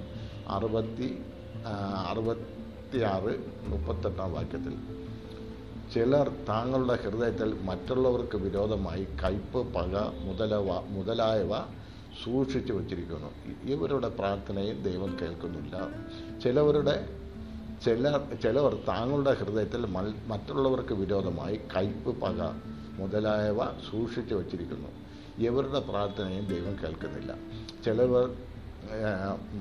അറുപത്തി 0.50 1.10
ആ, 1.68 1.74
അറുപത്തിയാറ് 2.92 3.34
മുപ്പത്തെട്ടാം 3.72 4.30
വാക്യത്തിൽ 4.34 4.74
ചിലർ 5.94 6.28
താങ്കളുടെ 6.48 6.96
ഹൃദയത്തിൽ 7.04 7.50
മറ്റുള്ളവർക്ക് 7.68 8.38
വിരോധമായി 8.46 9.04
കയ്പ് 9.22 9.60
പക 9.76 9.94
മുതലവ 10.26 10.70
മുതലായവ 10.96 11.52
സൂക്ഷിച്ചു 12.24 12.74
വച്ചിരിക്കുന്നു. 12.74 13.30
ഇവരുടെ 13.74 14.10
പ്രാർത്ഥനയും 14.20 14.78
ദൈവം 14.84 15.12
കേൾക്കുന്നില്ല. 15.22 15.76
ചിലവരുടെ 16.44 16.96
ചില 17.86 18.12
ചിലവർ 18.44 18.74
താങ്കളുടെ 18.90 19.34
ഹൃദയത്തിൽ 19.42 19.86
മറ്റുള്ളവർക്ക് 20.32 20.98
വിരോധമായി 21.02 21.60
കയ്പ് 21.76 22.12
പക 22.24 22.40
മുതലായവ 23.00 23.60
സൂക്ഷിച്ചു 23.92 24.36
വച്ചിരിക്കുന്നു. 24.36 24.92
ഇവരുടെ 25.50 25.82
പ്രാർത്ഥനയും 25.92 26.48
ദൈവം 26.54 26.76
കേൾക്കുന്നില്ല. 26.84 27.32
ചിലവർ 27.86 28.28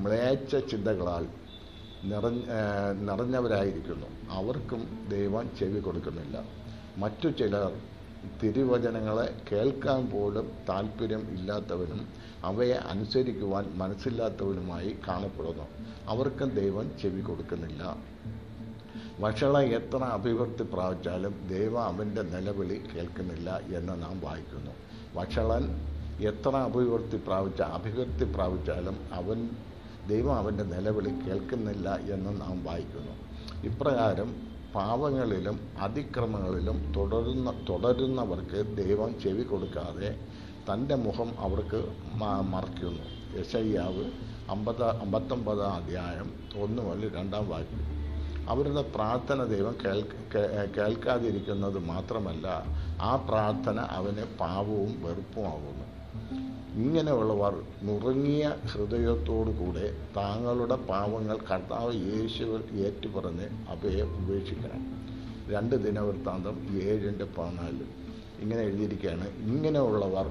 മ്ലേച്ഛ 0.03 0.57
ചിന്തകളാൽ 0.71 1.25
നിറഞ്ഞ 2.05 2.43
നിറഞ്ഞവരായിരിക്കുന്നു. 3.01 4.07
അവർക്കും 4.31 5.07
ദൈവം 5.11 5.51
ചെവി 5.59 5.81
കൊടുക്കുന്നില്ല. 5.81 6.45
മറ്റു 6.97 7.29
ചിലർ 7.29 7.73
തിരുവചനങ്ങളെ 8.43 9.43
കേൾക്കാൻ 9.53 10.11
പോലും 10.11 10.53
താല്പര്യം 10.69 11.21
ഇല്ലാത്തവരും 11.21 12.09
അവയെ 12.45 12.73
അനുസരിക്കുവാൻ 12.73 13.71
മനസ്സില്ലാത്തവരുമായി 13.75 14.97
കാണപ്പെടുന്നു. 15.09 15.69
അവർക്കും 16.07 16.49
ദൈവം 16.49 16.99
ചെവി 17.03 17.21
കൊടുക്കുന്നില്ല. 17.21 17.97
വഷള 19.21 19.59
എത്ര 19.59 19.97
അഭിവൃദ്ധി 19.97 20.63
പ്രാപിച്ചാലും 20.63 21.49
ദൈവം 21.49 21.85
അവന്റെ 21.85 22.23
നിലവിളി 22.23 22.83
കേൾക്കുന്നില്ല 22.95 23.61
എന്ന് 23.77 24.03
നാം 24.03 24.21
വായിക്കുന്നു. 24.21 24.71
വഷളൻ 25.15 25.65
എത്ര 26.21 26.57
അഭിവൃദ്ധി 26.57 27.17
പ്രാപിച്ച 27.17 27.63
അഭിവൃദ്ധി 27.63 28.25
പ്രാപിച്ചാലും 28.25 28.97
അവൻ 29.13 29.51
ദൈവം 30.09 30.37
അവന്റെ 30.37 30.65
നിലവിളി 30.65 31.09
കേൾക്കുന്നില്ല 31.09 31.95
എന്ന് 31.95 32.41
നാം 32.41 32.65
വായിക്കുന്നു. 32.65 33.13
ഇപ്രകാരം 33.65 34.51
പാവങ്ങളിലും 34.75 35.61
അതിക്രമങ്ങളിലും 35.79 36.93
തുടരുന്ന 36.97 37.65
തുടരുന്നവർക്ക് 37.69 38.77
ദൈവം 38.77 39.21
ചെവി 39.21 39.43
കൊടുക്കാതെ 39.43 40.21
തന്റെ 40.73 40.95
മുഖം 40.95 41.35
അവർക്ക് 41.39 41.93
മറയ്ക്കുന്നു. 42.51 43.39
യശയ്യാവ് 43.41 44.05
അമ്പത് 44.51 44.85
അമ്പത്തൊമ്പതാം 44.85 45.75
അധ്യായം 45.75 46.35
ഒന്ന് 46.63 46.83
മുതൽ 46.83 47.17
രണ്ടാം 47.17 47.49
വാക്യം. 47.49 48.01
അവരുടെ 48.49 48.83
പ്രാർത്ഥന 48.83 49.45
ദൈവം 49.45 49.75
കേൾക്ക 49.85 50.39
കേൾക്കാതിരിക്കുന്നത് 50.77 51.79
മാത്രമല്ല 51.79 52.47
ആ 53.01 53.17
പ്രാർത്ഥന 53.17 53.81
അവന് 53.81 54.39
പാവവും 54.39 55.03
വെറുപ്പുമാകുന്നു. 55.03 55.90
ഇങ്ങനെയുള്ളവർ 56.75 57.55
നുറുങ്ങിയ 57.83 58.57
ഹൃദയത്തോടുകൂടെ 58.73 59.87
താങ്കളുടെ 60.17 60.77
പാവങ്ങൾ 60.77 61.39
കർത്താവ് 61.51 61.95
യേശുവിൽ 61.95 62.63
ഏറ്റുപറഞ്ഞ് 62.87 63.47
അവയെ 63.69 64.03
ഉപേക്ഷിക്കണം. 64.03 64.83
രണ്ട് 65.49 65.75
ദിനവൃത്താന്തം 65.77 66.57
ഏഴിന്റെ 66.83 67.25
പതിനാല്. 67.25 67.87
ഇങ്ങനെ 68.41 68.63
എഴുതിയിരിക്കുകയാണ്. 68.63 69.29
ഇങ്ങനെയുള്ളവർ 69.39 70.27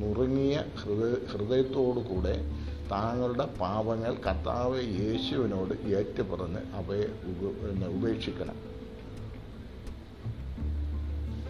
നുറുങ്ങിയ 0.00 0.64
ഹൃദയ 0.80 1.26
ഹൃദയത്തോടുകൂടെ 1.32 2.34
താങ്കളുടെ 2.90 3.46
പാപങ്ങൾ 3.60 4.14
കർത്താവ് 4.14 4.80
യേശുവിനോട് 5.00 5.74
ഏറ്റുപറഞ്ഞ് 5.74 6.62
അവയെ 6.74 7.06
ഉപേക്ഷിക്കണം. 7.86 8.58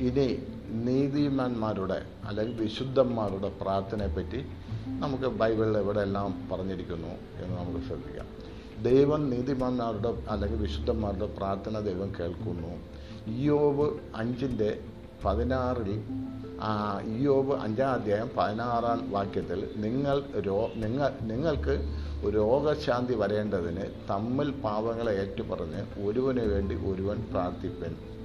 ഇനി 0.01 0.56
നീതിമാന്മാരുടെ 0.73 2.03
അല്ലെങ്കിൽ 2.27 2.61
വിശുദ്ധന്മാരുടെ 2.63 3.49
പ്രാർത്ഥനയെപ്പറ്റി 3.61 4.41
നമുക്ക് 4.87 5.25
ബൈബിളിൽ 5.25 5.79
എവിടെയെല്ലാം 5.79 6.49
പറഞ്ഞിരിക്കുന്നു 6.53 7.13
എന്ന് 7.43 7.59
നമുക്ക് 7.59 7.87
ശ്രദ്ധിക്കാം. 7.87 8.27
ദൈവം 8.83 9.31
നീതിമാന്മാരുടെ 9.31 10.09
അല്ലെങ്കിൽ 10.31 10.59
വിശുദ്ധന്മാരുടെ 10.59 11.27
പ്രാർത്ഥന 11.27 11.79
ദൈവം 11.79 12.13
കേൾക്കുന്നു. 12.21 12.73
യോബ് 13.29 13.87
അഞ്ചിന്റെ 14.17 14.81
പതിനാറിൽ 15.25 16.03
ഇയോബ് 17.17 17.55
അഞ്ചാം 17.55 17.91
അധ്യായം 17.91 18.31
പതിനാറാം 18.37 19.11
വാക്യത്തിൽ 19.11 19.71
നിങ്ങൾ 19.77 20.23
രോ 20.47 20.71
നിങ്ങൾ 20.75 21.11
നിങ്ങൾക്ക് 21.23 21.75
രോഗശാന്തി 22.35 23.15
വരേണ്ടതിന് 23.15 23.85
തമ്മിൽ 24.11 24.51
പാപങ്ങളെ 24.51 25.13
ഏറ്റുപറഞ്ഞ് 25.23 25.83
ഒരുവന് 26.07 26.41
വേണ്ടി 26.41 26.75
ഒരുവൻ 26.75 27.19
പ്രാർത്ഥിപ്പൻ. 27.33 28.16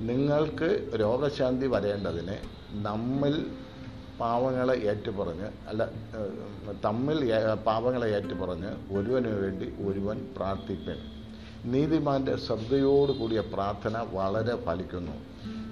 നിങ്ങൾക്ക് 0.00 0.68
രോഗശാന്തി 0.96 1.66
വരേണ്ടതിന് 1.66 2.36
നമ്മിൽ 2.82 3.46
പാവങ്ങളെ 4.20 4.74
ഏറ്റുപറഞ്ഞ് 4.74 5.48
അല്ല 5.68 5.88
തമ്മിൽ 6.82 7.18
പാവങ്ങളെ 7.64 8.08
ഏറ്റുപറഞ്ഞ് 8.08 8.70
ഒരുവന് 8.96 9.32
വേണ്ടി 9.42 9.72
ഒരുവൻ 9.88 10.18
പ്രാർത്ഥിപ്പൻ 10.36 10.98
നീതിമാന്റെ 11.64 12.36
ശ്രദ്ധയോട് 12.36 13.12
കൂടിയ 13.12 13.40
പ്രാർത്ഥന 13.40 13.96
വളരെ 14.12 14.54
ഫലിക്കുന്നു. 14.56 15.14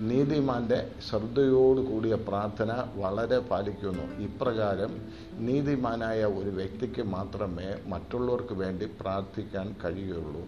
നീതിമാന്റെ 0.01 0.91
ശ്രദ്ധയോട് 1.09 1.81
കൂടിയ 1.81 2.15
പ്രാർത്ഥന 2.15 2.85
വളരെ 2.97 3.39
പാലിക്കുന്നു 3.39 4.05
ഇപ്രകാരം 4.19 4.93
നീതിമാനായ 5.39 6.25
ഒരു 6.25 6.51
വ്യക്തിക്ക് 6.51 7.03
മാത്രമേ 7.03 7.69
മറ്റുള്ളവർക്ക് 7.89 8.55
വേണ്ടി 8.55 8.87
പ്രാർത്ഥിക്കാൻ 9.01 9.77
കഴിയുകയുള്ളൂ 9.85 10.45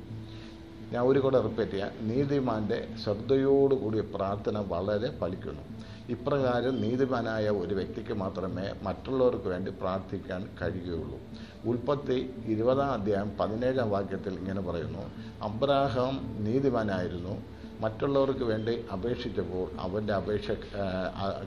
ഞാൻ 0.93 1.03
ഒരു 1.05 1.19
കൂടെ 1.19 1.41
റിപ്പീറ്റ് 1.41 1.73
ചെയ്യാം. 1.73 1.91
നീതിമാന്റെ 2.09 2.89
ശ്രദ്ധയോടുകൂടിയ 3.05 4.01
പ്രാർത്ഥന 4.01 4.59
വളരെ 4.73 5.09
ഫലിക്കുന്നു 5.19 5.63
ഇപ്രകാരം 6.09 6.81
നീതിമാനായ 6.81 7.49
ഒരു 7.49 7.75
വ്യക്തിക്ക് 7.75 8.13
മാത്രമേ 8.13 8.67
മറ്റുള്ളവർക്ക് 8.83 9.49
വേണ്ടി 9.49 9.71
പ്രാർത്ഥിക്കാൻ 9.71 10.49
കഴിയുകയുള്ളൂ. 10.63 11.19
ഉൽപ്പത്തി 11.67 12.19
ഇരുപതാം 12.47 12.93
അധ്യായം 12.93 13.33
പതിനേഴാം 13.41 13.91
വാക്യത്തിൽ 13.91 14.35
ഇങ്ങനെ 14.35 14.61
പറയുന്നു. 14.61 15.05
അബ്രാഹാം 15.43 16.15
നീതിമാനായിരുന്നു. 16.45 17.35
മറ്റുള്ളവർക്ക് 17.81 18.45
വേണ്ടി 18.45 18.75
അപേക്ഷിച്ചപ്പോൾ 18.93 19.67
അവന്റെ 19.81 20.15
അപേക്ഷ 20.15 20.51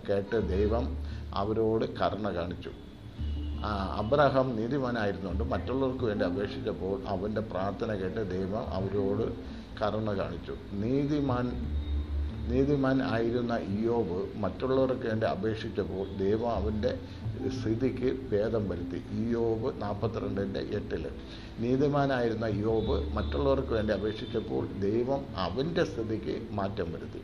കേട്ട് 0.09 0.37
ദൈവം 0.49 0.85
അവരോട് 1.33 1.85
കരുണ 1.99 2.27
കാണിച്ചു. 2.35 2.71
അബ്രഹാം 3.65 4.55
നീതിമാനായിരുന്നുകൊണ്ട് 4.55 5.43
മറ്റുള്ളവർക്ക് 5.43 6.03
വേണ്ടി 6.03 6.25
അപേക്ഷിച്ചപ്പോൾ 6.25 7.01
അവന്റെ 7.07 7.41
പ്രാർത്ഥന 7.41 7.93
കേട്ട് 7.93 8.31
ദൈവം 8.31 8.63
അവരോട് 8.73 9.25
കരുണ 9.79 10.13
കാണിച്ചു. 10.17 10.53
നീതിമാൻ 10.73 11.47
നീതിമാൻ 12.51 13.03
ആയിരുന്ന 13.03 13.57
ഇയോബ് 13.57 14.17
മറ്റുള്ളവർക്ക് 14.35 15.07
വേണ്ടി 15.07 15.27
അപേക്ഷിച്ചപ്പോൾ 15.27 16.05
ദൈവം 16.17 16.49
അവന്റെ 16.49 16.91
സ്ഥിതിക്ക് 17.49 18.29
ഭേദം 18.31 18.69
വരുത്തി. 18.69 19.01
ഇയോബ് 19.21 19.81
നാൽപ്പത്തിരണ്ടിന്റെ 19.81 20.59
എട്ടിൽ 20.59 21.03
നീതിമാനായിരുന്ന 21.59 22.45
യോബ് 22.45 23.15
മറ്റുള്ളവർക്ക് 23.15 23.73
വേണ്ടി 23.73 23.93
അപേക്ഷിച്ചപ്പോൾ 23.93 24.67
ദൈവം 24.79 25.25
അവന്റെ 25.37 25.85
സ്ഥിതിക്ക് 25.85 26.35
മാറ്റം 26.51 26.91
വരുത്തി. 26.91 27.21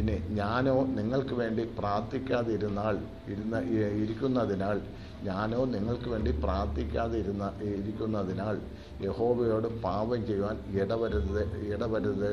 ഇനി 0.00 0.16
ഞാനോ 0.28 0.84
നിങ്ങൾക്ക് 0.84 1.34
വേണ്ടി 1.34 1.62
പ്രാർത്ഥിക്കാതിരുന്നാൽ 1.78 2.98
ഇരുന്ന 3.32 3.58
ഇരിക്കുന്നതിനാൽ 4.02 4.80
ഞാനോ 5.24 5.64
നിങ്ങൾക്ക് 5.64 6.08
വേണ്ടി 6.10 6.30
പ്രാർത്ഥിക്കാതിരുന്ന 6.30 7.52
ഇരിക്കുന്നതിനാൽ 7.62 8.58
യഹോബയോട് 9.02 9.82
പാപം 9.82 10.26
ചെയ്യുവാൻ 10.26 10.58
ഇടവരുത് 10.82 11.72
ഇടവരുത് 11.72 12.32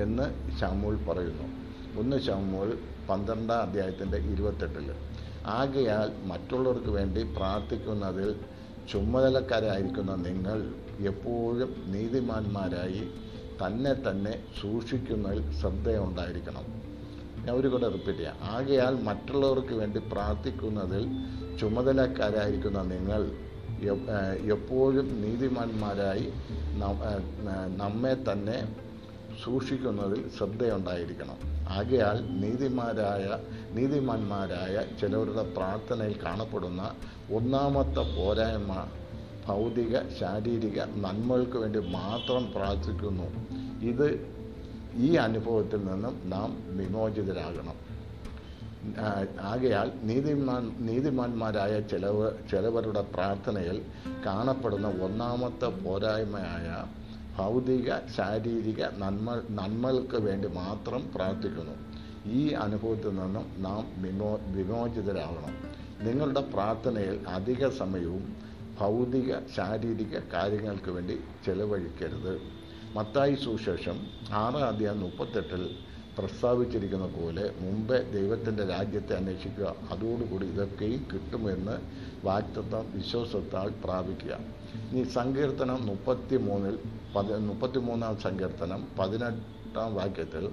എന്ന് 0.00 0.58
ശാമൂൽ 0.60 0.96
പറയുന്നു. 1.04 1.46
ഒന്ന് 2.00 2.18
ശാമൂൽ 2.20 2.78
പന്ത്രണ്ടാം 3.10 3.62
അധ്യായത്തിന്റെ 3.62 4.18
ഇരുപത്തെട്ടിൽ 4.18 4.94
ആകയാൽ 5.46 6.12
മറ്റുള്ളവർക്ക് 6.26 6.88
വേണ്ടി 6.88 7.22
പ്രാർത്ഥിക്കുന്നതിൽ 7.22 8.36
ചുമതലക്കാരായിരിക്കുന്ന 8.92 10.14
നിങ്ങൾ 10.14 10.74
എപ്പോഴും 11.00 11.84
നീതിമാന്മാരായി 11.86 13.10
തന്നെ 13.60 13.92
തന്നെ 13.94 14.44
സൂക്ഷിക്കുന്നതിൽ 14.60 15.52
ശ്രദ്ധയുണ്ടായിരിക്കണം. 15.52 16.64
ഞാൻ 17.44 17.56
ഒരു 17.56 17.68
കൂടെ 17.68 17.88
റിപ്പീറ്റ് 17.88 18.18
ചെയ്യാം. 18.18 18.36
ആകയാൽ 18.42 19.02
മറ്റുള്ളവർക്ക് 19.02 19.74
വേണ്ടി 19.74 20.00
പ്രാർത്ഥിക്കുന്നതിൽ 20.12 21.04
ചുമതലക്കാരായിരിക്കുന്ന 21.60 22.82
നിങ്ങൾ 22.82 23.30
എപ്പോഴും 24.52 25.08
നീതിമാന്മാരായി 25.22 26.32
നമ്മെ 27.76 28.16
തന്നെ 28.32 28.76
സൂക്ഷിക്കുന്നതിൽ 29.44 30.30
ശ്രദ്ധയുണ്ടായിരിക്കണം. 30.38 31.38
ആകയാൽ 31.68 32.18
നീതിമാരായ 32.40 33.38
നീതിമാന്മാരായ 33.74 34.98
ചിലവരുടെ 35.00 35.42
പ്രാർത്ഥനയിൽ 35.42 36.16
കാണപ്പെടുന്ന 36.24 36.90
ഒന്നാമത്തെ 37.32 38.16
പോരായ്മ 38.16 38.86
ഭൗതിക 39.46 39.98
ശാരീരിക 40.20 40.80
നന്മകൾക്ക് 40.80 41.58
വേണ്ടി 41.58 41.78
മാത്രം 41.78 42.52
പ്രാർത്ഥിക്കുന്നു. 42.52 43.28
ഇത് 43.90 44.06
ഈ 44.96 45.16
അനുഭവത്തിൽ 45.16 45.80
നിന്നും 45.84 46.20
നാം 46.24 46.76
വിമോചിതരാകണം. 46.78 47.91
ആകയാൽ 49.40 49.92
നീതിമാൻ 50.02 50.76
നീതിമാന്മാരായ 50.78 51.80
ചിലവ് 51.80 52.30
ചിലവരുടെ 52.50 53.02
പ്രാർത്ഥനയിൽ 53.02 53.82
കാണപ്പെടുന്ന 54.26 54.88
ഒന്നാമത്തെ 54.88 55.66
പോരായ്മയായ 55.66 56.86
ഭൗതിക 57.38 57.90
ശാരീരിക 58.16 58.84
നന്മ 58.84 59.42
നന്മകൾക്ക് 59.50 60.16
വേണ്ടി 60.16 60.48
മാത്രം 60.48 61.10
പ്രാർത്ഥിക്കുന്നു. 61.14 61.76
ഈ 62.32 62.50
അനുഭവത്തിൽ 62.50 63.08
നിന്നും 63.08 63.46
നാം 63.58 64.02
വിമോ 64.02 64.40
വിമോചിതരാകണം 64.46 65.54
നിങ്ങളുടെ 66.06 66.40
പ്രാർത്ഥനയിൽ 66.40 67.28
അധിക 67.28 67.68
സമയവും 67.68 68.36
ഭൗതിക 68.80 69.34
ശാരീരിക 69.56 70.18
കാര്യങ്ങൾക്ക് 70.32 70.90
വേണ്ടി 70.90 71.20
ചെലവഴിക്കരുത്. 71.46 72.40
മത്തായി 72.96 73.34
സുശേഷം 73.34 74.06
ആറാം 74.32 74.64
അധ്യായം 74.64 75.00
മുപ്പത്തെട്ടിൽ 75.00 75.91
പ്രസ്താവിച്ചിരിക്കുന്ന 76.18 77.06
പോലെ 77.06 77.44
മുമ്പേ 77.60 77.98
ദൈവത്തിന്റെ 78.14 78.64
രാജ്യത്തെ 78.66 79.14
അന്വേഷിക്കുക. 79.16 79.76
അതോടുകൂടി 79.90 80.46
ഇതൊക്കെയും 80.46 81.06
കിട്ടുമെന്ന് 81.12 81.76
വാക്തത്വം 82.24 82.86
വിശ്വാസത്താൽ 82.94 83.68
പ്രാപിക്കുക. 83.84 84.34
ഇനി 84.90 85.02
സങ്കീർത്തനം 85.02 85.86
മുപ്പത്തി 85.86 86.36
മൂന്നിൽ 86.36 86.76
പതി 87.16 87.32
മുപ്പത്തിമൂന്നാം 87.32 88.16
സങ്കീർത്തനം 88.18 88.88
പതിനെട്ടാം 88.98 89.94
വാക്യത്തിൽ 89.94 90.44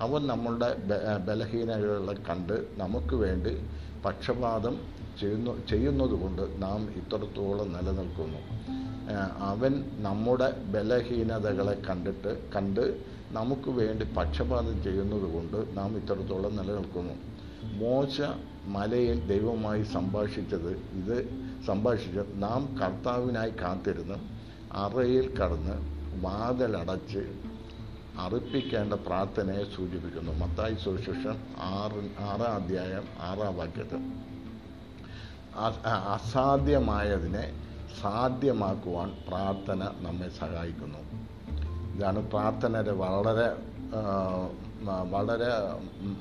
അവൻ 0.00 0.26
നമ്മളുടെ 0.26 0.70
ബലഹീനതകളെ 1.28 2.14
കണ്ട് 2.28 2.56
നമുക്ക് 2.76 3.14
വേണ്ടി 3.14 3.54
പക്ഷപാതം 4.04 4.74
ചെയ്യുന്നു 5.20 5.66
ചെയ്യുന്നതുകൊണ്ട് 5.70 6.62
നാം 6.62 6.80
ഇത്രത്തോളം 7.00 7.68
നിലനിൽക്കുന്നു. 7.72 8.40
അവൻ 9.50 9.72
നമ്മുടെ 10.02 10.48
ബലഹീനതകളെ 10.74 11.82
കണ്ടിട്ട് 11.88 12.50
കണ്ട് 12.56 13.13
നമുക്ക് 13.34 13.70
വേണ്ടി 13.70 14.04
പക്ഷപാതം 14.04 14.82
ചെയ്യുന്നതുകൊണ്ട് 14.82 15.76
നാം 15.76 15.96
ഇത്രത്തോളം 15.96 16.56
നിലനിൽക്കുന്നു. 16.56 17.14
മോശ 17.64 18.20
മലയിൽ 18.64 19.26
ദൈവമായി 19.26 19.82
സംഭാഷിച്ചത് 19.82 20.70
ഇത് 20.70 21.16
സംഭാഷിച്ച് 21.66 22.20
നാം 22.34 22.78
കർത്താവിനായി 22.78 23.50
കാത്തിരുന്ന് 23.50 24.14
അറയിൽ 24.72 25.38
കടന്ന് 25.38 25.76
വാതിലടച്ച് 26.22 27.22
അർപ്പിക്കേണ്ട 28.18 28.92
പ്രാർത്ഥനയെ 28.92 29.64
സൂചിപ്പിക്കുന്നു. 29.76 30.32
മത്തായി 30.32 30.74
സുവിശേഷം 30.84 31.38
ആറ് 31.58 32.22
ആറാം 32.22 32.54
അധ്യായം 32.54 33.04
ആറാം 33.20 33.56
വാക്യത്തിൽ. 33.56 34.12
അസാധ്യമായതിനെ 36.12 37.46
സാധ്യമാക്കുവാൻ 38.02 39.12
പ്രാർത്ഥന 39.28 39.88
നമ്മെ 40.00 40.28
സഹായിക്കുന്നു. 40.28 41.24
ഇതാണ് 41.94 42.30
പ്രാർത്ഥനയുടെ 42.30 42.92
വളരെ 42.92 43.48
വളരെ 45.10 45.46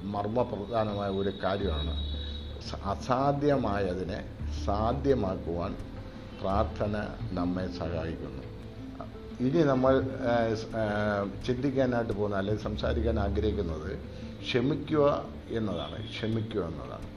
മർമ്മപ്രധാനമായ 0.03 1.09
ഒരു 1.09 1.31
കാര്യമാണ്. 1.43 1.93
അസാധ്യമായതിനെ 2.83 4.25
സാധ്യമാക്കുവാൻ 4.65 5.75
പ്രാർത്ഥന 6.41 7.07
നമ്മെ 7.31 7.67
സഹായിക്കുന്നു. 7.77 8.43
ഇനി 9.43 9.63
നമ്മൾ 9.63 10.01
ചിന്തിക്കാനായിട്ട് 11.45 12.13
പോകുന്ന 12.13 12.35
അല്ലെങ്കിൽ 12.35 12.63
സംസാരിക്കാൻ 12.63 13.19
ആഗ്രഹിക്കുന്നത് 13.19 13.99
ക്ഷമിക്കുക 14.41 15.25
എന്നതാണ്. 15.49 15.97
ക്ഷമിക്കുക 16.09 16.61
എന്നതാണ്. 16.61 17.07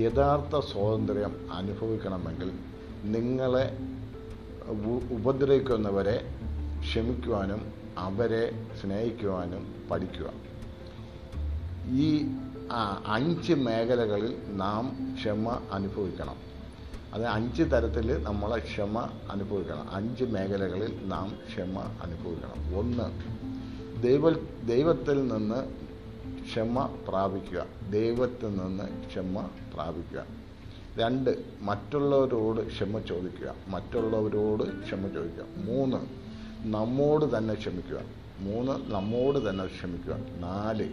യഥാർത്ഥ 0.00 0.66
സ്വാതന്ത്ര്യം 0.72 1.52
അനുഭവിക്കണമെങ്കിൽ 1.52 2.50
നിങ്ങളെ 3.04 3.78
ഉപദ്രവിക്കുന്നവരെ 5.14 6.16
ക്ഷമിക്കുവാനും 6.80 7.79
അവരെ 7.98 8.68
സ്നേഹിക്കുവാനും 8.82 9.88
പഠിക്കുക. 9.90 10.32
ഈ 11.86 12.26
അഞ്ച് 13.06 13.52
മേഖലകളിൽ 13.52 14.36
നാം 14.48 15.14
ക്ഷമ 15.14 15.68
അനുഭവിക്കണം. 15.72 16.36
അത് 17.14 17.26
അഞ്ച് 17.26 17.62
തരത്തിൽ 17.62 18.22
നമ്മളെ 18.22 18.58
ക്ഷമ 18.58 18.98
അനുഭവിക്കണം. 19.30 19.90
അഞ്ച് 19.90 20.24
മേഖലകളിൽ 20.24 21.00
നാം 21.02 21.38
ക്ഷമ 21.46 21.78
അനുഭവിക്കണം. 21.78 22.78
ഒന്ന് 22.78 23.22
ദൈവ 24.02 24.30
ദൈവത്തിൽ 24.66 25.28
നിന്ന് 25.28 25.68
ക്ഷമ 26.42 26.98
പ്രാപിക്കുക. 27.08 27.66
ദൈവത്തിൽ 27.90 28.56
നിന്ന് 28.56 29.06
ക്ഷമ 29.06 29.50
പ്രാപിക്കുക. 29.74 30.24
രണ്ട് 30.98 31.44
മറ്റുള്ളവരോട് 31.60 32.66
ക്ഷമ 32.66 32.98
ചോദിക്കുക. 32.98 33.54
മറ്റുള്ളവരോട് 33.68 34.84
ക്ഷമ 34.84 35.08
ചോദിക്കുക. 35.08 35.44
മൂന്ന് 35.56 36.19
നമ്മോട് 36.66 37.36
തന്നെ 37.36 37.54
ക്ഷമിക്കുക 37.54 38.00
മൂന്ന് 38.38 38.92
നമ്മോട് 38.92 39.48
തന്നെ 39.48 39.66
ക്ഷമിക്കുക 39.66 40.14
നാല് 40.38 40.86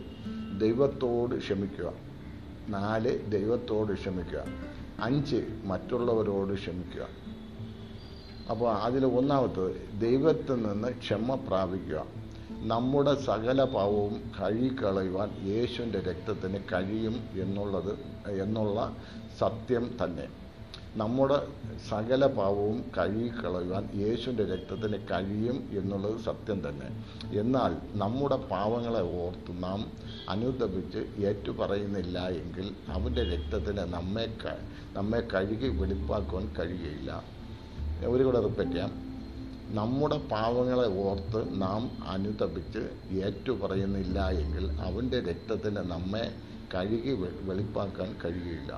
ദൈവത്തോട് 0.60 1.36
ക്ഷമിക്കുക 1.38 1.90
നാല് 2.70 3.12
ദൈവത്തോട് 3.30 3.94
ക്ഷമിക്കുക 3.94 4.42
അഞ്ച് 5.02 5.40
മറ്റുള്ളവരോട് 5.66 6.54
ക്ഷമിക്കുക 6.54 7.04
അപ്പോൾ 8.50 8.70
അതിൽ 8.78 9.06
ഒന്നാമത്തത് 9.06 9.72
ദൈവത്തിൽ 10.00 10.56
നിന്ന് 10.64 10.90
ക്ഷമ 11.00 11.36
പ്രാപിക്കുക 11.48 12.04
നമ്മുടെ 12.62 13.14
സകല 13.14 13.64
പാവവും 13.64 14.22
കഴുകിക്കളയുവാൻ 14.40 15.30
യേശുവിന്റെ 15.48 16.00
രക്തത്തിന് 16.00 16.60
കഴിയും 16.74 17.16
എന്നുള്ളത് 17.42 17.94
എന്നുള്ള 18.40 18.78
സത്യം 19.40 19.98
തന്നെ. 20.02 20.28
നമ്മുടെ 21.02 21.38
സകല 21.90 22.26
പാവവും 22.38 22.78
കഴുകിക്കളയുവാൻ 22.98 23.84
യേശുവിന്റെ 24.02 24.46
രക്തത്തിന് 24.52 24.98
കഴിയും 25.12 25.58
എന്നുള്ളത് 25.80 26.18
സത്യം 26.28 26.60
തന്നെ. 26.68 26.88
എന്നാൽ 27.42 27.72
നമ്മുടെ 28.02 28.38
പാവങ്ങളെ 28.52 29.04
ഓർത്ത് 29.24 29.54
നാം 29.66 29.82
അനുദപിച്ച് 30.30 31.02
ഏറ്റുപറയുന്നില്ല 31.30 32.18
എങ്കിൽ 32.42 32.68
അവന്റെ 32.96 33.24
രക്തത്തിന് 33.34 33.86
നമ്മെ 33.96 34.26
നമ്മെ 34.98 35.22
കഴുകി 35.34 35.70
വെളിപ്പാക്കുവാൻ 35.82 36.48
കഴിയുകയില്ല 36.60 37.12
ഒരു 38.14 38.24
കൂടെ 38.24 38.40
റിപ്പീറ്റ് 38.48 38.72
ചെയ്യാം. 38.72 38.92
നമ്മുടെ 39.80 40.18
പാവങ്ങളെ 40.34 40.88
ഓർത്ത് 41.06 41.40
നാം 41.64 41.82
അനുതപിച്ച് 42.16 42.82
ഏറ്റുപറയുന്നില്ല 43.26 44.20
എങ്കിൽ 44.44 44.66
അവന്റെ 44.88 45.20
രക്തത്തിന് 45.30 45.82
നമ്മെ 45.94 46.26
കഴുകി 46.74 47.14
വെളിപ്പാക്കാൻ 47.50 48.10
കഴിയുകയില്ല 48.24 48.72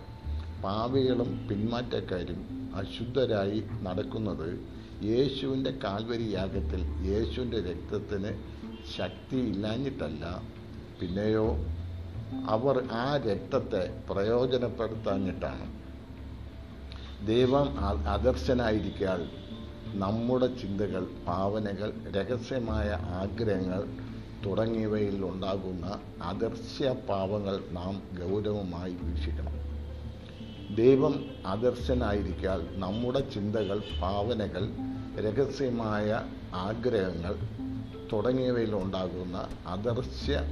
പാവികളും 0.63 1.47
പിന്മാറ്റക്കാരും 1.49 2.39
അശുദ്ധരായി 2.75 3.63
നടക്കുന്നത് 3.81 4.49
യേശുവിന്റെ 5.03 5.71
കാൽവരി 5.83 6.33
യാഗത്തിൽ 6.33 6.81
യേശുവിന്റെ 7.05 7.59
രക്തത്തിന് 7.61 8.31
ശക്തിയില്ലാഞ്ഞിട്ടല്ല. 8.97 10.23
പിന്നെയോ 11.01 11.45
അവർ 12.47 12.87
ആ 12.91 13.17
രക്തത്തെ 13.17 14.03
പ്രയോജനപ്പെടുത്താഞ്ഞിട്ടാണ്. 14.09 15.67
ദൈവം 17.27 17.67
ആദർശനായിരിക്കാൽ 18.15 19.21
നമ്മുടെ 19.93 20.47
ചിന്തകൾ 20.61 21.07
ഭാവനകൾ 21.27 21.89
രഹസ്യമായ 22.17 22.89
ആഗ്രഹങ്ങൾ 23.21 23.81
തുടങ്ങിയവയിൽ 24.45 25.25
ഉണ്ടാകുന്ന 25.25 25.85
അദർശ്യ 26.23 26.89
പാവങ്ങൾ 27.09 27.63
നാം 27.71 27.95
ഗൗരവമായി 28.19 28.93
വീക്ഷിക്കണം. 29.01 29.68
ദൈവം 30.77 31.13
ആദർശനായിരിക്കാൽ 31.45 32.67
നമ്മുടെ 32.73 33.19
ചിന്തകൾ 33.19 33.83
ഭാവനകൾ 34.01 34.69
രഹസ്യമായ 35.19 36.23
ആഗ്രഹങ്ങൾ 36.53 37.35
തുടങ്ങിയവയിൽ 38.13 38.75
ഉണ്ടാകുന്ന 38.75 39.49
അദർശ്യ 39.67 40.43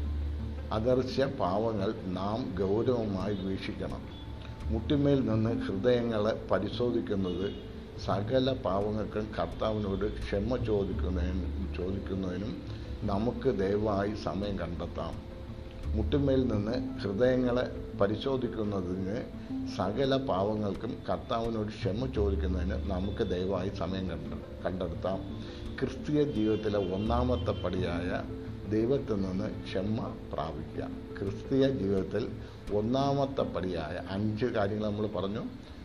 അദർശ്യ 0.72 1.26
പാവങ്ങൾ 1.26 1.94
നാം 2.06 2.56
ഗൗരവമായി 2.60 3.36
വീക്ഷിക്കണം. 3.36 4.02
മുട്ടിമേൽ 4.70 5.20
നിന്ന് 5.30 5.62
ഹൃദയങ്ങളെ 5.62 6.48
പരിശോധിക്കുന്നത് 6.52 7.52
സകല 8.06 8.54
പാവങ്ങൾക്കും 8.54 9.32
കർത്താവിനോട് 9.40 10.14
ക്ഷമ 10.18 10.58
ചോദിക്കുന്നതിനും 10.58 11.74
ചോദിക്കുന്നതിനും 11.78 12.64
നമുക്ക് 13.04 13.60
ദയവായി 13.60 14.14
സമയം 14.14 14.60
കണ്ടെത്താം. 14.60 15.27
മുട്ടുമേൽ 15.98 16.48
നിന്ന് 16.48 17.00
ഹൃദയങ്ങളെ 17.00 17.64
പരിശോധിക്കുന്നതിന് 18.02 19.16
സകല 19.78 20.18
പാവങ്ങൾക്കും 20.18 21.04
കർത്താവിനോട് 21.10 21.68
ക്ഷമ 21.68 22.06
ചോദിക്കുന്നതിന് 22.16 22.92
നമുക്ക് 22.92 23.30
ദയവായി 23.30 23.70
സമയം 23.70 24.10
കണ്ട 24.10 24.34
കണ്ടെടുത്താം 24.66 25.20
ക്രിസ്തീയ 25.80 26.24
ജീവിതത്തിലെ 26.24 26.94
ഒന്നാമത്തെ 26.94 27.52
പടിയായ 27.52 28.10
ദൈവത്തിൽ 28.70 29.16
നിന്ന് 29.16 29.64
ക്ഷമ 29.64 30.16
പ്രാപിക്കുക. 30.34 30.86
ക്രിസ്തീയ 31.18 31.70
ജീവിതത്തിൽ 31.70 32.24
ഒന്നാമത്തെ 32.74 33.42
പടിയായ 33.42 34.02
അഞ്ച് 34.10 34.46
കാര്യങ്ങൾ 34.46 34.86
നമ്മൾ 34.86 35.08
പറഞ്ഞു. 35.08 35.44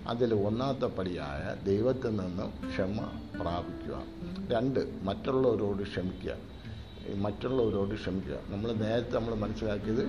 അതിൽ 0.08 0.34
ഒന്നാമത്തെ 0.34 0.86
പടിയായ 0.86 1.64
ദൈവത്തിൽ 1.64 2.10
നിന്നും 2.16 2.50
ക്ഷമ 2.68 2.96
പ്രാപിക്കുക. 3.40 4.02
രണ്ട് 4.52 4.80
മറ്റുള്ളവരോട് 5.02 5.82
ക്ഷമിക്കുക. 5.82 6.34
മറ്റുള്ളവരോട് 7.08 7.94
ക്ഷമിക്കുക. 7.94 8.38
നമ്മൾ 8.48 8.72
നേരത്തെ 8.72 9.14
നമ്മൾ 9.14 9.34
മനസ്സിലാക്കിയത് 9.34 10.04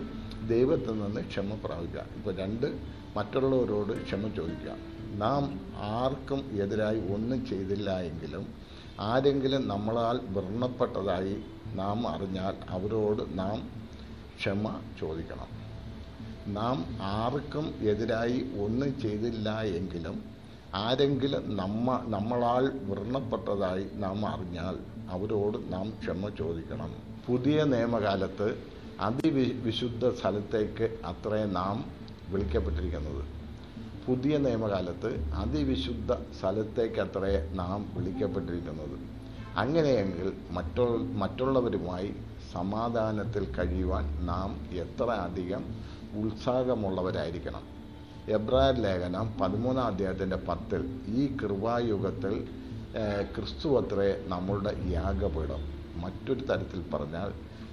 ദൈവത്തിൽ 0.50 1.00
നിന്ന് 1.00 1.22
ക്ഷമ 1.22 1.56
പ്രാപിക്കുക. 1.64 2.06
ഇപ്പോൾ 2.16 2.36
രണ്ട് 2.36 2.80
മറ്റുള്ളവരോട് 3.16 4.04
ക്ഷമ 4.04 4.28
ചോദിക്കുക. 4.28 4.76
നാം 5.14 5.62
ആർക്കും 5.76 6.62
എതിരായി 6.62 7.00
ഒന്നും 7.00 7.46
ചെയ്തില്ല 7.46 8.00
എങ്കിലും 8.00 8.48
ആരെങ്കിലും 9.00 9.68
നമ്മളാൽ 9.68 10.20
വ്രണപ്പെട്ടതായി 10.28 11.36
നാം 11.74 12.08
അറിഞ്ഞാൽ 12.08 12.56
അവരോട് 12.70 13.40
നാം 13.40 13.72
ക്ഷമ 14.38 14.82
ചോദിക്കണം. 15.00 15.48
നാം 16.48 16.98
ആർക്കും 17.02 17.76
എതിരായി 17.82 18.52
ഒന്നും 18.60 19.00
ചെയ്തില്ല 19.02 19.62
എങ്കിലും 19.62 20.24
ആരെങ്കിലും 20.76 21.58
നമ്മ 21.58 22.04
നമ്മളാൽ 22.08 22.68
വ്രണപ്പെട്ടതായി 22.68 23.90
നാം 23.94 24.26
അറിഞ്ഞാൽ 24.26 24.93
അവരോട് 25.14 25.74
നാം 25.74 25.88
ക്ഷമ 26.02 26.30
ചോദിക്കണം. 26.40 26.92
പുതിയ 27.28 27.64
നിയമകാലത്ത് 27.64 28.48
അതിവി 29.00 29.46
വിശുദ്ധ 29.66 30.10
സ്ഥലത്തേക്ക് 30.10 30.86
അത്രേ 31.06 31.46
നാം 31.58 31.78
വിളിക്കപ്പെട്ടിരിക്കുന്നത്. 32.30 33.24
പുതിയ 34.06 34.38
നിയമകാലത്ത് 34.38 35.12
അതിവിശുദ്ധ 35.34 36.14
സ്ഥലത്തേക്ക് 36.40 37.02
അത്രേ 37.02 37.34
നാം 37.52 37.80
വിളിക്കപ്പെട്ടിരിക്കുന്നത്. 37.94 38.96
അങ്ങനെയെങ്കിൽ 39.58 40.28
മറ്റു 40.52 40.86
മറ്റുള്ളവരുമായി 41.22 42.10
സമാധാനത്തിൽ 42.54 43.44
കഴിയുവാൻ 43.54 44.06
നാം 44.26 44.50
എത്ര 44.78 45.10
അധികം 45.28 45.64
ഉത്സാഹമുള്ളവരായിരിക്കണം. 46.24 47.64
എബ്രായർ 48.28 48.76
ലേഖനം 48.76 49.34
പതിമൂന്നാം 49.42 49.86
അധ്യായത്തിന്റെ 49.86 50.36
പത്തിൽ 50.36 50.82
ഈ 51.18 51.38
കൃപായുഗത്തിൽ 51.38 52.36
ക്രിസ്തു 53.36 53.70
അത്രേ 53.80 54.24
നമ്മളുടെ 54.28 54.74
യാഗപീഠം. 54.86 55.62
മറ്റൊരു 55.96 56.46
തരത്തിൽ 56.46 56.82
പറഞ്ഞാൽ 56.94 57.30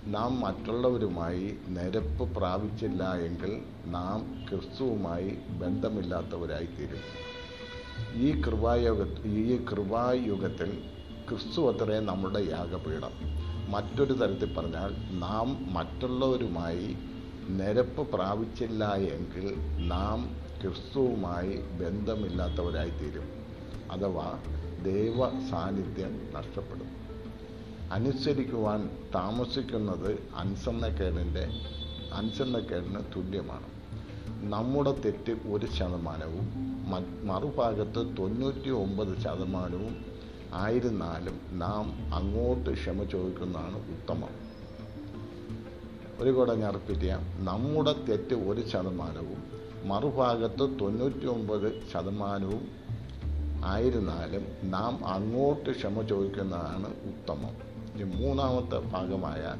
നാം 0.06 0.40
മറ്റുള്ളവരുമായി 0.40 1.58
നിരപ്പ് 1.68 2.34
പ്രാപിച്ചില്ല 2.34 3.14
എങ്കിൽ 3.14 3.52
നാം 3.86 4.20
ക്രിസ്തുവുമായി 4.48 5.38
ബന്ധമില്ലാത്തവരായിത്തീരും. 5.50 7.02
ഈ 8.14 8.40
കൃപായുഗ 8.42 9.26
ഈ 9.26 9.64
കൃപായുഗത്തിൽ 9.70 10.70
ക്രിസ്തു 11.28 11.60
അത്രേ 11.72 11.98
നമ്മുടെ 12.00 12.38
യാഗപീഠം. 12.38 13.14
മറ്റൊരു 13.70 14.12
തരത്തിൽ 14.12 14.54
പറഞ്ഞാൽ 14.54 14.94
നാം 15.18 15.74
മറ്റുള്ളവരുമായി 15.74 16.96
നിരപ്പ് 17.48 18.12
പ്രാപിച്ചില്ല 18.12 18.94
എങ്കിൽ 18.94 19.46
നാം 19.88 20.18
ക്രിസ്തുവുമായി 20.62 21.52
ബന്ധമില്ലാത്തവരായിത്തീരും. 21.80 23.28
അഥവാ 23.90 24.26
ദൈവ 24.84 25.48
സാന്നിധ്യം 25.50 26.30
നഷ്ടപ്പെടും. 26.34 27.00
അനുസരിക്കുവാൻ 27.92 28.90
താമസിക്കുന്നത് 29.14 30.18
അൻസന്നക്കേടിന്റെ 30.36 31.48
അൻസന്നക്കേടിന് 32.12 33.00
തുല്യമാണ്. 33.16 33.66
നമ്മുടെ 34.50 34.92
തെറ്റ് 34.92 35.48
ഒരു 35.48 35.66
ശതമാനവും 35.66 36.48
മ- 36.90 37.32
മറുഭാഗത്ത് 37.32 38.16
തൊണ്ണൂറ്റി 38.18 38.70
ഒമ്പത് 38.70 39.18
ശതമാനവും 39.18 40.04
ആയിരുന്നാലും 40.54 41.40
നാം 41.52 42.14
അങ്ങോട്ട് 42.14 42.70
ക്ഷമ 42.70 43.04
ചോദിക്കുന്നതാണ് 43.04 43.76
ഉത്തമം. 43.76 44.28
ഒരു 46.18 46.30
കൂടെ 46.30 46.54
ഞാൻ 46.54 46.72
റിപ്പീറ്റ് 46.72 47.02
ചെയ്യാം. 47.02 47.44
നമ്മുടെ 47.44 47.92
തെറ്റ് 47.92 48.34
ഒരു 48.34 48.68
ശതമാനവും 48.68 49.60
മറുഭാഗത്ത് 49.88 50.78
തൊണ്ണൂറ്റി 50.80 51.26
ഒമ്പത് 51.26 51.82
ശതമാനവും 51.92 52.79
ആയിരുന്നാലും 53.64 54.70
നാം 54.70 55.06
അങ്ങോട്ട് 55.06 55.70
ക്ഷമ 55.70 56.02
ചോദിക്കുന്നതാണ് 56.02 56.86
ഉത്തമം. 56.86 57.70
ഇനി 57.94 58.26
മൂന്നാമത്തെ 58.26 58.78
ഭാഗമായ 58.78 59.54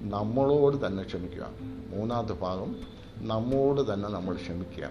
നമ്മളോട് 0.00 0.86
തന്നെ 0.86 1.02
ക്ഷമിക്കുക. 1.02 1.50
മൂന്നാമത്തെ 1.88 2.34
ഭാഗം 2.34 2.76
നമ്മോട് 3.16 3.94
തന്നെ 3.94 4.08
നമ്മൾ 4.08 4.34
ക്ഷമിക്കുക. 4.34 4.90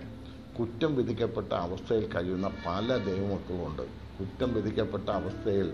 കുറ്റം 0.59 0.95
വിധിക്കപ്പെട്ട 0.95 1.53
അവസ്ഥയിൽ 1.53 2.09
കഴിയുന്ന 2.15 2.47
പല 2.47 2.97
ദൈവമക്കളുമുണ്ട്. 2.97 3.81
കുറ്റം 4.19 4.53
വിധിക്കപ്പെട്ട 4.53 5.09
അവസ്ഥയിൽ 5.09 5.73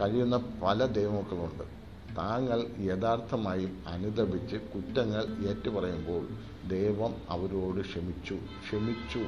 കഴിയുന്ന 0.00 0.36
പല 0.62 0.86
ദൈവമക്കളുമുണ്ട്. 0.86 1.62
താങ്കൾ 2.16 2.66
യഥാർത്ഥമായി 2.78 3.68
അനുദപിച്ച് 3.86 4.56
കുറ്റങ്ങൾ 4.56 5.26
ഏറ്റുപറയുമ്പോൾ 5.48 6.28
ദൈവം 6.68 7.14
അവരോട് 7.28 7.80
ക്ഷമിച്ചു. 7.80 8.34
ക്ഷമിച്ചു. 8.34 9.24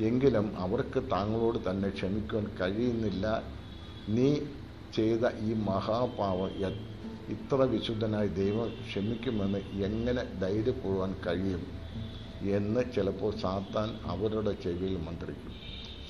എങ്കിലും 0.00 0.58
അവർക്ക് 0.58 1.10
താങ്കളോട് 1.10 1.70
തന്നെ 1.70 1.88
ക്ഷമിക്കുവാൻ 1.88 2.46
കഴിയുന്നില്ല. 2.60 3.42
നീ 4.08 4.34
ചെയ്ത 4.94 5.28
ഈ 5.38 5.54
മഹാപാവം 5.54 6.50
ഇത്ര 7.28 7.56
വിശുദ്ധനായി 7.56 8.28
ദൈവം 8.28 8.68
ക്ഷമിക്കുമെന്ന് 8.68 9.58
എങ്ങനെ 9.58 10.24
ധൈര്യപ്പെടുവാൻ 10.40 11.14
കഴിയും? 11.26 11.66
എന്ന് 12.42 12.80
ചിലപ്പോൾ 12.94 13.36
സാത്താൻ 13.36 13.96
അവരുടെ 14.06 14.52
ചെവിയിൽ 14.52 14.96
മന്ത്രിക്കും. 14.96 15.54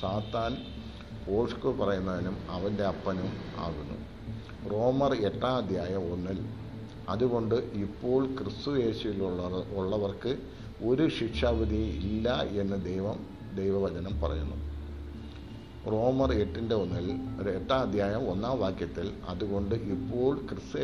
സാത്താൻ 0.01 0.57
പോഷ്കു 1.27 1.69
പറയുന്നവനും 1.69 2.37
അവന്റെ 2.51 2.85
അപ്പനും 2.85 3.31
ആകുന്നു. 3.57 3.99
റോമർ 4.71 5.15
എട്ടാം 5.15 5.57
അധ്യായം 5.57 6.13
ഒന്നിൽ 6.13 6.39
അതുകൊണ്ട് 7.09 7.55
ഇപ്പോൾ 7.55 8.37
ക്രിസ്തു 8.37 8.77
യേശുവിലുള്ള 8.77 9.43
ഉള്ളവർക്ക് 9.77 10.37
ഒരു 10.85 11.09
ശിക്ഷാവിധി 11.09 11.75
ഇല്ല 11.75 12.43
എന്ന് 12.43 12.85
ദൈവം 12.85 13.34
ദൈവവചനം 13.57 14.21
പറയുന്നു. 14.21 14.57
റോമർ 15.93 16.31
എട്ടിന്റെ 16.33 16.75
ഒന്നിൽ 16.75 17.09
എട്ടാം 17.51 17.81
അധ്യായം 17.81 18.23
ഒന്നാം 18.31 18.61
വാക്യത്തിൽ 18.61 19.13
അതുകൊണ്ട് 19.29 19.75
ഇപ്പോൾ 19.95 20.47
ക്രിസ്തു 20.49 20.79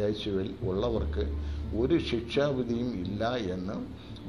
യേശുവിൽ 0.00 0.48
ഉള്ളവർക്ക് 0.62 1.24
ഒരു 1.80 1.98
ശിക്ഷാവിധിയും 1.98 2.90
ഇല്ല 3.04 3.22
എന്ന് 3.54 3.76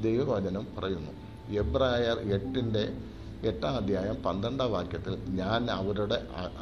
ദൈവവചനം 0.04 0.66
പറയുന്നു. 0.78 1.14
എബ്രായർ 1.62 2.20
എട്ടിന്റെ 2.38 2.84
എട്ടാം 3.44 3.76
അധ്യായം 3.76 4.16
പന്ത്രണ്ടാം 4.26 4.72
വാക്യത്തിൽ 4.72 5.16
ഞാൻ 5.42 5.72
അവരുടെ 5.72 6.18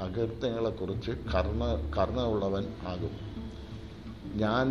അകൃത്യങ്ങളെക്കുറിച്ച് 0.05 1.11
കർണ 1.33 1.61
കർണ 1.97 2.19
ഉള്ളവൻ 2.33 2.65
ആകും. 2.87 3.13
ഞാൻ 4.35 4.67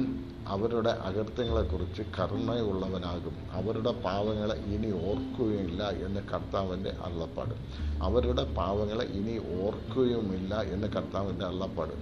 അവരുടെ 0.47 0.91
അകൃത്യങ്ങളെക്കുറിച്ച് 0.91 2.03
കരുണയുള്ളവനാകും. 2.19 3.37
അവരുടെ 3.51 3.93
പാവങ്ങളെ 3.93 4.55
ഇനി 4.55 4.91
ഓർക്കുകയില്ല 4.91 5.91
എന്ന് 5.91 6.21
കർത്താവിന്റെ 6.33 6.91
അള്ളപ്പാട് 6.91 7.55
അവരുടെ 8.03 8.55
പാവങ്ങളെ 8.55 9.05
ഇനി 9.05 9.63
ഓർക്കുകയുമില്ല 9.63 10.63
എന്ന് 10.63 10.89
കർത്താവിന്റെ 10.89 11.45
അള്ളപ്പാട് 11.45 11.95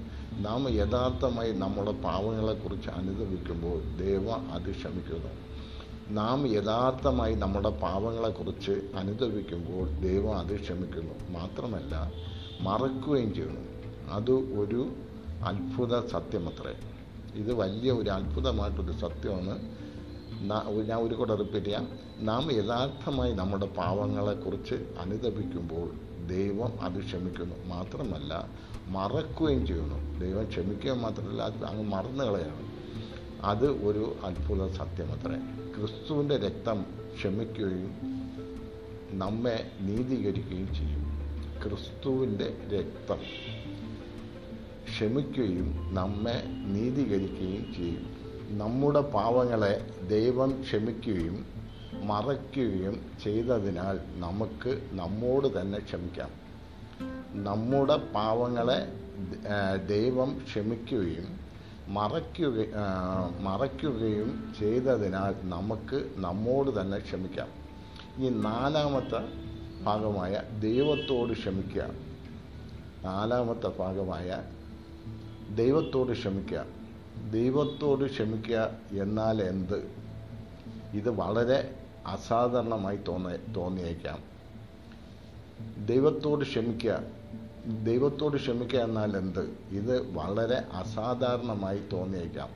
നാം 0.45 0.69
യഥാർത്ഥമായി 0.69 1.53
നമ്മുടെ 1.53 1.93
പാവങ്ങളെക്കുറിച്ച് 1.93 2.91
അനുഭവിക്കുമ്പോൾ 2.91 3.79
ദൈവ 3.97 4.31
അതിക്ഷമിക്കുന്നു 4.31 5.33
നാം 6.09 6.47
യഥാർത്ഥമായി 6.47 7.35
നമ്മുടെ 7.35 7.71
പാവങ്ങളെക്കുറിച്ച് 7.71 8.71
അനുഭവിക്കുമ്പോൾ 8.71 10.01
ദൈവം 10.01 10.39
അത് 10.39 10.61
ക്ഷമിക്കുന്നു 10.61 11.15
മാത്രമല്ല 11.31 12.13
മറക്കുകയും 12.61 13.35
ചെയ്യുന്നു. 13.35 13.61
അത് 14.13 14.31
ഒരു 14.31 14.93
അത്ഭുത 15.45 16.07
സത്യമത്രേ. 16.07 16.92
ഇത് 17.35 17.53
വലിയ 17.53 17.93
ഒരു 17.93 18.11
അത്ഭുതമായിട്ടൊരു 18.11 18.93
സത്യമാണ്. 18.93 19.59
ഞാൻ 20.89 21.01
ഒരു 21.01 21.15
കൂടെ 21.15 21.35
റിപ്പീറ്റ് 21.35 21.67
ചെയ്യാം. 21.67 21.89
നാം 22.21 22.53
യഥാർത്ഥമായി 22.53 23.33
നമ്മുടെ 23.33 23.67
പാവങ്ങളെക്കുറിച്ച് 23.67 24.75
അനുദപിക്കുമ്പോൾ 24.75 25.91
ദൈവം 26.27 26.81
അത് 26.81 26.99
ക്ഷമിക്കുന്നു. 27.01 27.67
മാത്രമല്ല 27.67 28.49
മറക്കുകയും 28.89 29.67
ചെയ്യുന്നു. 29.67 30.21
ദൈവം 30.21 30.49
ക്ഷമിക്കുക 30.49 30.93
മാത്രമല്ല 30.93 31.43
അത് 31.43 31.65
അങ്ങ് 31.65 31.83
മറന്നു 31.83 32.25
കളയാണ്. 32.25 32.73
അത് 33.43 33.67
ഒരു 33.67 34.17
അത്ഭുത 34.25 34.67
സത്യം 34.67 34.77
സത്യമത്രേ. 34.77 35.37
ക്രിസ്തുവിന്റെ 35.77 36.37
രക്തം 36.37 36.85
ക്ഷമിക്കുകയും 37.17 37.95
നമ്മെ 39.11 39.71
നീതീകരിക്കുകയും 39.81 40.75
ചെയ്യും. 40.75 41.03
ക്രിസ്തുവിന്റെ 41.63 42.57
രക്തം. 42.73 43.19
ക്ഷമിക്കുകയും 44.89 45.95
നമ്മെ 45.95 46.43
നീതീകരിക്കുകയും 46.67 47.75
ചെയ്യും. 47.75 48.23
നമ്മുടെ 48.59 49.01
പാവങ്ങളെ 49.01 49.91
ദൈവം 50.09 50.63
ക്ഷമിക്കുകയും 50.63 51.47
മറയ്ക്കുകയും 52.03 53.11
ചെയ്തതിനാൽ 53.25 53.99
നമുക്ക് 54.21 54.89
നമ്മോട് 54.93 55.61
തന്നെ 55.61 55.79
ക്ഷമിക്കാം. 55.79 56.31
നമ്മുടെ 57.45 57.97
പാവങ്ങളെ 57.97 58.93
ദൈവം 59.87 60.39
ക്ഷമിക്കുകയും 60.39 61.41
മറയ്ക്കുക 61.89 62.65
മറയ്ക്കുകയും 63.41 64.55
ചെയ്തതിനാൽ 64.61 65.35
നമുക്ക് 65.43 66.11
നമ്മോട് 66.17 66.81
തന്നെ 66.81 66.99
ക്ഷമിക്കാം. 66.99 67.49
ഈ 68.19 68.29
നാലാമത്തെ 68.29 69.21
ഭാഗമായ 69.85 70.43
ദൈവത്തോട് 70.61 71.33
ക്ഷമിക്കുക. 71.33 71.83
നാലാമത്തെ 73.05 73.69
ഭാഗമായ 73.79 74.43
ദൈവത്തോട് 75.57 76.13
ക്ഷമിക്കുക. 76.13 76.65
ദൈവത്തോട് 77.33 78.11
ക്ഷമിക്കുക 78.11 78.79
എന്നാൽ 78.93 79.43
എന്ത്? 79.43 79.91
ഇത് 80.95 81.11
വളരെ 81.11 81.75
അസാധാരണമായി 82.07 82.97
തോന്ന 82.97 83.39
തോന്നിയേക്കാം. 83.57 84.19
ദൈവത്തോട് 85.87 86.45
ക്ഷമിക്കുക. 86.45 87.01
ദൈവത്തോട് 87.85 88.37
ക്ഷമിക്കുക 88.37 88.79
എന്നാൽ 88.79 89.17
എന്ത്? 89.17 89.59
ഇത് 89.71 90.15
വളരെ 90.15 90.57
അസാധാരണമായി 90.57 91.81
തോന്നിയേക്കാം. 91.93 92.49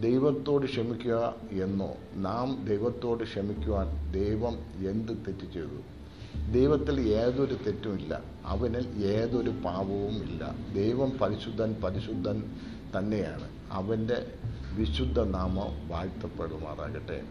ദൈവത്തോട് 0.00 0.66
ക്ഷമിക്കുക 0.66 1.34
എന്നോ 1.50 1.94
നാം 2.14 2.64
ദൈവത്തോട് 2.64 3.24
ക്ഷമിക്കുവാൻ 3.24 4.12
ദൈവം 4.12 4.54
എന്ത് 4.90 5.12
തെറ്റ് 5.12 5.52
ചെയ്തു? 5.52 5.93
ദൈവത്തിൽ 6.52 7.00
ഏതൊരു 7.00 7.54
തെറ്റുമില്ല 7.54 8.22
അവനിൽ 8.44 9.04
ഏതൊരു 9.04 9.50
പാപവും 9.50 10.16
ഇല്ല. 10.22 10.56
ദൈവം 10.74 11.18
പരിശുദ്ധൻ 11.18 11.72
പരിശുദ്ധൻ 11.84 12.56
തന്നെയാണ്. 12.98 13.48
അവന്റെ 13.70 14.34
വിശുദ്ധ 14.74 15.20
നാമം 15.20 15.88
വാഴ്ത്തപ്പെടുമാറാകട്ടെ. 15.88 17.22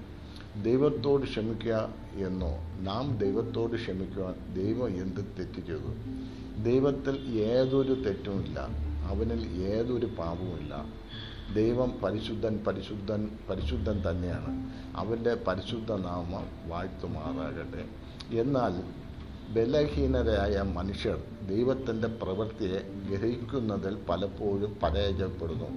ദൈവത്തോട് 0.63 1.23
ക്ഷമിക്കുക 1.23 1.93
എന്നോ 2.15 2.71
നാം 2.79 3.17
ദൈവത്തോട് 3.17 3.75
ക്ഷമിക്കുവാൻ 3.75 4.53
ദൈവം 4.53 4.87
എന്ത് 4.87 5.21
തെറ്റ് 5.39 5.67
ചെയ്തു? 5.67 6.63
ദൈവത്തിൽ 6.63 7.15
ഏതൊരു 7.39 7.93
തെറ്റുമില്ല 7.93 8.59
അവനിൽ 9.07 9.47
ഏതൊരു 9.47 10.05
പാപവുമില്ല 10.05 10.85
ദൈവം 11.55 11.93
പരിശുദ്ധൻ 12.03 12.59
പരിശുദ്ധൻ 12.67 13.29
പരിശുദ്ധൻ 13.49 14.03
തന്നെയാണ്. 14.09 14.71
അവന്റെ 14.97 15.35
പരിശുദ്ധ 15.35 15.91
നാമം 15.91 16.69
വാഴ്ത്തുമാറാകട്ടെ. 16.69 18.02
എന്നാൽ 18.39 18.73
ബലഹീനരായ 19.49 20.61
മനുഷ്യർ 20.61 21.17
ദൈവത്തിന്റെ 21.47 22.07
പ്രവൃത്തിയെ 22.07 22.79
ഗ്രഹിക്കുന്നതിൽ 23.09 23.95
പലപ്പോഴും 24.09 24.77
പരാജയപ്പെടുന്നു. 24.83 25.69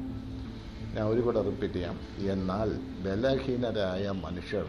ഞാൻ 0.95 1.07
ഒരു 1.07 1.21
കൂടെ 1.21 1.43
റിപ്പീറ്റ് 1.43 1.75
ചെയ്യാം. 1.75 2.01
എന്നാൽ 2.19 2.69
ബലഹീനരായ 3.05 4.11
മനുഷ്യർ 4.11 4.67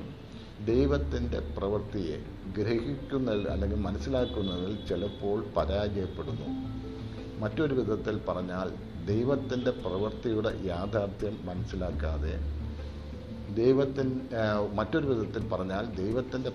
ദൈവത്തിന്റെ 0.66 1.40
പ്രവൃത്തിയെ 1.58 2.18
ഗ്രഹിക്കുന്നതിൽ 2.58 3.50
അല്ലെങ്കിൽ 3.50 3.78
മനസ്സിലാക്കുന്നതിൽ 3.78 4.86
ചിലപ്പോൾ 4.86 5.46
പരാജയപ്പെടുന്നു. 5.58 6.50
മറ്റൊരു 7.40 7.76
വിധത്തിൽ 7.76 8.18
പറഞ്ഞാൽ 8.18 8.68
ദൈവത്തിന്റെ 9.06 9.72
പ്രവൃത്തിയുടെ 9.72 10.60
യാഥാർത്ഥ്യം 10.66 11.40
മനസ്സിലാക്കാതെ 11.46 12.36
ദൈവത്തിൻ 13.56 14.08
മറ്റൊരു 14.74 15.08
വിധത്തിൽ 15.08 15.50
പറഞ്ഞാൽ 15.50 15.86
ദൈവത്തിന്റെ 15.96 16.50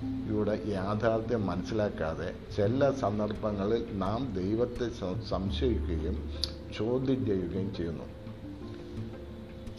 പ്രവൃത്തിയുടെ 0.00 0.62
യാഥാർത്ഥ്യം 0.66 1.46
മനസ്സിലാക്കാതെ 1.46 2.34
ചില 2.56 2.90
സന്ദർഭങ്ങളിൽ 2.90 3.86
നാം 3.92 4.34
ദൈവത്തെ 4.34 4.88
സംശയിക്കുകയും 5.28 6.30
ചോദ്യം 6.78 7.26
ചെയ്യുകയും 7.26 7.74
ചെയ്യുന്നു. 7.74 8.04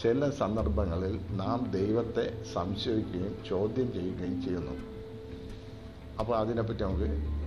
ചില 0.04 0.30
സന്ദർഭങ്ങളിൽ 0.30 1.20
നാം 1.32 1.72
ദൈവത്തെ 1.72 2.44
സംശയിക്കുകയും 2.54 3.36
ചോദ്യം 3.50 3.94
ചെയ്യുകയും 3.94 4.42
ചെയ്യുന്നു. 4.42 4.72
അപ്പോൾ 6.20 6.38
അതിനെപ്പറ്റി 6.38 6.84
നമുക്ക് 6.84 7.04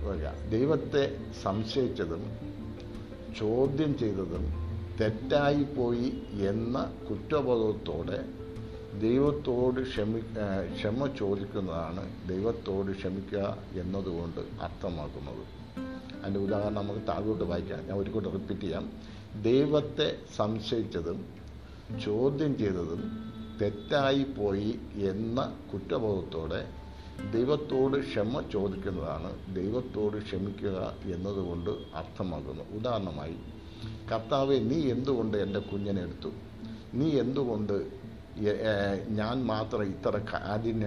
വരാം. 0.07 0.49
ദൈവത്തെ 0.49 1.17
സംശയിച്ചതും 1.43 2.23
ചോദ്യം 3.39 3.97
ചെയ്തതും 3.97 4.65
തെറ്റായിപ്പോയി 5.01 6.23
എന്ന 6.31 6.93
കുറ്റബോധത്തോടെ 7.09 8.44
ദൈവത്തോട് 9.01 9.81
ക്ഷമി 9.81 10.19
ക്ഷമ 10.75 11.07
ചോദിക്കുന്നതാണ് 11.19 12.29
ദൈവത്തോട് 12.29 12.91
ക്ഷമിക്കുക 12.91 13.57
എന്നതുകൊണ്ട് 13.73 14.39
അർത്ഥമാക്കുന്നത്. 14.61 15.65
അതിന്റെ 16.21 16.39
ഉദാഹരണം 16.39 16.75
നമുക്ക് 16.75 17.07
താഴോട്ട് 17.07 17.43
വായിക്കാം. 17.43 17.79
ഞാൻ 17.87 17.97
ഒരു 17.97 18.11
കൂടെ 18.11 18.29
റിപ്പീറ്റ് 18.29 18.61
ചെയ്യാം. 18.61 18.91
ദൈവത്തെ 19.43 20.15
സംശയിച്ചതും 20.35 21.25
ചോദ്യം 22.05 22.57
ചെയ്തതും 22.57 23.33
തെറ്റായി 23.61 24.23
പോയി 24.23 24.79
എന്ന 24.95 25.57
കുറ്റബോധത്തോടെ 25.73 26.69
ദൈവത്തോട് 27.33 27.97
ക്ഷമ 28.01 28.41
ചോദിക്കുന്നതാണ് 28.53 29.55
ദൈവത്തോട് 29.55 30.17
ക്ഷമിക്കുക 30.17 30.97
എന്നതുകൊണ്ട് 31.15 31.69
അർത്ഥമാക്കുന്നു. 31.69 32.63
ഉദാഹരണമായി 32.77 33.35
കർത്താവെ 34.11 34.55
നീ 34.55 34.81
എന്തുകൊണ്ട് 34.81 35.37
എന്റെ 35.37 35.59
കുഞ്ഞിനെ 35.59 36.01
എടുത്തു? 36.01 36.29
നീ 36.93 37.09
എന്തുകൊണ്ട് 37.09 38.04
ഞാൻ 39.19 39.35
മാത്രം 39.45 39.83
ഇത്ര 39.93 40.15
കാഠിന 40.31 40.85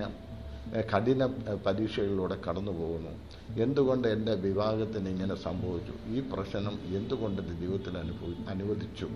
കഠിന 0.90 1.22
പരീക്ഷകളിലൂടെ 1.66 2.36
കടന്നു 2.46 2.72
പോകുന്നു. 2.72 3.12
എന്തുകൊണ്ട് 3.56 4.06
എന്റെ 4.08 4.34
വിവാഹത്തിന് 4.42 5.08
ഇങ്ങനെ 5.08 5.36
സംഭവിച്ചു? 5.44 5.94
ഈ 6.06 6.18
പ്രശ്നം 6.32 6.74
എന്തുകൊണ്ട് 6.98 7.38
എന്റെ 7.42 7.54
ജീവിതത്തിൽ 7.60 7.94
അനുഭവി 7.98 8.36
അനുവദിച്ചു? 8.52 9.06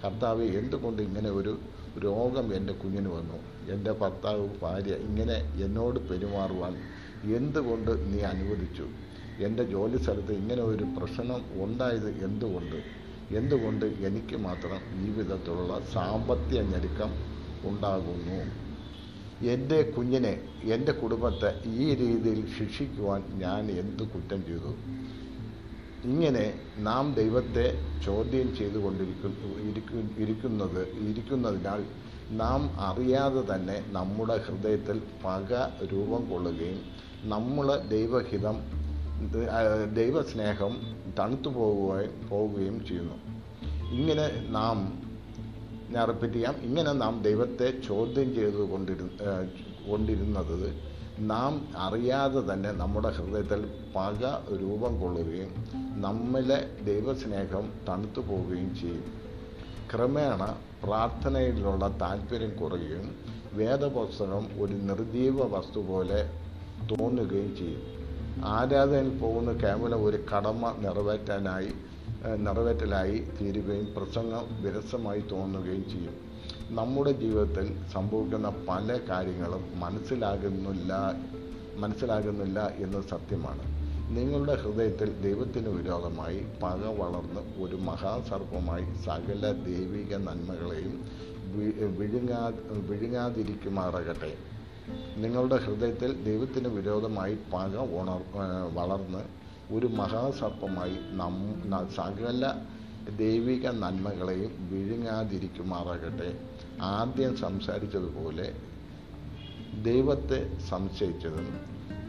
കർത്താവ് 0.00 0.44
എന്തുകൊണ്ട് 0.60 1.00
ഇങ്ങനെ 1.02 1.30
ഒരു 1.30 1.52
രോഗം 2.06 2.46
എന്റെ 2.58 2.74
കുഞ്ഞിന് 2.82 3.10
വന്നു? 3.16 3.38
എന്റെ 3.74 3.92
ഭർത്താവ് 4.02 4.44
ഭാര്യ 4.62 4.94
ഇങ്ങനെ 5.08 5.36
എന്നോട് 5.66 5.98
പെരുമാറുവാൻ 6.10 6.76
എന്തുകൊണ്ട് 7.38 7.92
നീ 8.06 8.20
അനുവദിച്ചു? 8.32 8.86
എന്റെ 9.38 9.64
ജോലി 9.74 9.98
സ്ഥലത്ത് 10.04 10.32
ഇങ്ങനെ 10.42 10.62
ഒരു 10.72 10.86
പ്രശ്നം 10.96 11.30
ഉണ്ടായത് 11.64 12.10
എന്തുകൊണ്ട്? 12.28 12.78
എന്തുകൊണ്ട് 13.30 13.86
എനിക്ക് 14.08 14.36
മാത്രം 14.46 14.80
ഈ 15.00 15.08
വിധത്തിലുള്ള 15.18 15.72
സാമ്പത്തിക 15.94 16.62
ഞെരുക്കം 16.72 17.10
ഉണ്ടാകുന്നു. 17.64 18.70
എന്റെ 19.46 19.82
കുഞ്ഞിനെ 19.82 20.42
എന്റെ 20.62 20.92
കുടുംബത്തെ 20.92 21.62
ഈ 21.66 21.94
രീതിയിൽ 21.94 22.58
ശിക്ഷിക്കുവാൻ 22.58 23.22
ഞാൻ 23.38 23.70
എന്ത് 23.70 24.02
കുറ്റം 24.02 24.46
ചെയ്തു? 24.46 24.74
ഇങ്ങനെ 26.04 26.60
നാം 26.78 27.14
ദൈവത്തെ 27.14 27.78
ചോദ്യം 28.04 28.54
ചെയ്തുകൊണ്ടിരിക്കുന്നു 28.54 29.70
ഇരിക്കു- 29.70 30.18
ഇരിക്കുന്നത് 30.18 30.88
ഇരിക്കുന്നതിനാൽ 30.88 31.84
നാം 32.30 32.80
അറിയാതെ 32.80 33.54
തന്നെ 33.54 33.84
നമ്മുടെ 33.88 34.36
ഹൃദയത്തിൽ 34.36 35.02
പക 35.24 35.52
രൂപം 35.86 36.30
കൊള്ളുകയും 36.30 36.80
നമ്മൾ 37.24 37.76
ദൈവഹിതം 37.76 38.80
ദൈവസ്നേഹം 39.94 40.96
തണുത്തു 41.18 41.48
പോകുകയും 41.48 42.28
പോവുകയും 42.28 42.86
ചെയ്യുന്നു. 42.86 43.14
ഇങ്ങനെ 43.92 44.46
നാം 44.50 44.99
ഞാൻ 45.90 46.08
റിപ്പീറ്റ് 46.08 46.34
ചെയ്യാം. 46.34 46.54
ഇങ്ങനെ 46.62 46.92
നാം 46.92 47.22
ദൈവത്തെ 47.22 47.74
ചോദ്യം 47.88 48.34
ചെയ്തു 48.34 48.62
കൊണ്ടിരു 48.72 49.08
കൊണ്ടിരുന്നത് 49.90 50.74
നാം 51.18 51.68
അറിയാതെ 51.76 52.52
തന്നെ 52.52 52.72
നമ്മുടെ 52.72 53.10
ഹൃദയത്തിൽ 53.10 53.70
പക 53.96 54.24
രൂപം 54.60 55.00
കൊള്ളുകയും 55.00 55.50
നമ്മളെ 56.00 56.60
ദൈവസ്നേഹം 56.84 57.72
തണുത്തു 57.88 58.20
പോവുകയും 58.20 58.74
ചെയ്യും. 58.74 59.04
ക്രമേണ 59.94 60.56
പ്രാർത്ഥനയിലുള്ള 60.84 61.98
താല്പര്യം 62.00 62.56
കുറയുകയും 62.56 63.08
വേദപുസ്തകം 63.52 64.48
ഒരു 64.62 64.72
നിർജീവ 64.72 65.44
വസ്തു 65.56 65.80
പോലെ 65.80 66.20
തോന്നുകയും 66.90 67.56
ചെയ്യും. 67.56 67.82
ആരാധനയിൽ 68.44 69.18
പോകുന്ന 69.18 69.52
കേവലം 69.52 70.04
ഒരു 70.04 70.18
കടമ 70.32 70.74
നിറവേറ്റാനായി 70.78 71.72
നിറവേറ്റലായി 72.36 73.24
തീരുകയും 73.40 73.88
പ്രസംഗം 73.96 74.62
വിരസമായി 74.62 75.20
തോന്നുകയും 75.20 75.90
ചെയ്യും. 75.90 76.14
നമ്മുടെ 76.70 77.12
ജീവിതത്തിൽ 77.12 77.76
സംഭവിക്കുന്ന 77.92 78.48
പല 78.68 79.00
കാര്യങ്ങളും 79.08 79.80
മനസ്സിലാകുന്നില്ല 79.80 80.92
മനസ്സിലാകുന്നില്ല 81.76 82.72
എന്ന് 82.76 83.02
സത്യമാണ്. 83.02 83.62
നിങ്ങളുടെ 84.16 84.54
ഹൃദയത്തിൽ 84.54 85.20
ദൈവത്തിന് 85.22 85.68
വിരോധമായി 85.68 86.46
പക 86.62 86.84
വളർന്ന് 87.00 87.62
ഒരു 87.62 87.76
മഹാസർപ്പമായി 87.76 88.86
സകല 89.04 89.52
ദൈവിക 89.52 90.16
നന്മകളെയും 90.16 90.94
വിഴുങ്ങാ 91.98 92.52
വിഴുങ്ങാതിരിക്കുമാറാകട്ടെ. 92.88 94.32
നിങ്ങളുടെ 95.16 95.56
ഹൃദയത്തിൽ 95.56 96.24
ദൈവത്തിന് 96.24 96.68
വിരോധമായി 96.68 97.34
പക 97.34 97.76
ഉണർ 97.76 98.22
വളർന്ന് 98.74 99.39
ഒരു 99.70 99.86
മഹാസർപ്പമായി 99.86 100.96
നം 101.20 101.36
സകല 101.96 102.44
ദൈവിക 103.18 103.66
നന്മകളെയും 103.82 104.52
വിഴുങ്ങാതിരിക്കുമാറാകട്ടെ. 104.70 106.30
ആദ്യം 106.82 107.36
സംസാരിച്ചതുപോലെ 107.36 108.48
ദൈവത്തെ 109.82 110.40
സംശയിച്ചതും 110.70 111.48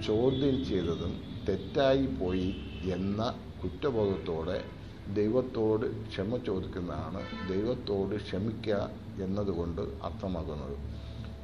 ചോദ്യം 0.07 0.57
ചെയ്തതും 0.65 1.13
തെറ്റായി 1.47 2.05
പോയി 2.05 2.49
എന്ന 2.95 3.21
കുറ്റബോധത്തോടെ 3.63 4.59
ദൈവത്തോട് 5.13 5.85
ക്ഷമ 6.07 6.37
ചോദിക്കുന്നതാണ് 6.37 7.21
ദൈവത്തോട് 7.49 8.15
ക്ഷമിക്കുക 8.15 8.79
എന്നതുകൊണ്ട് 9.23 9.81
അർത്ഥമാക്കുന്നത്. 9.81 10.77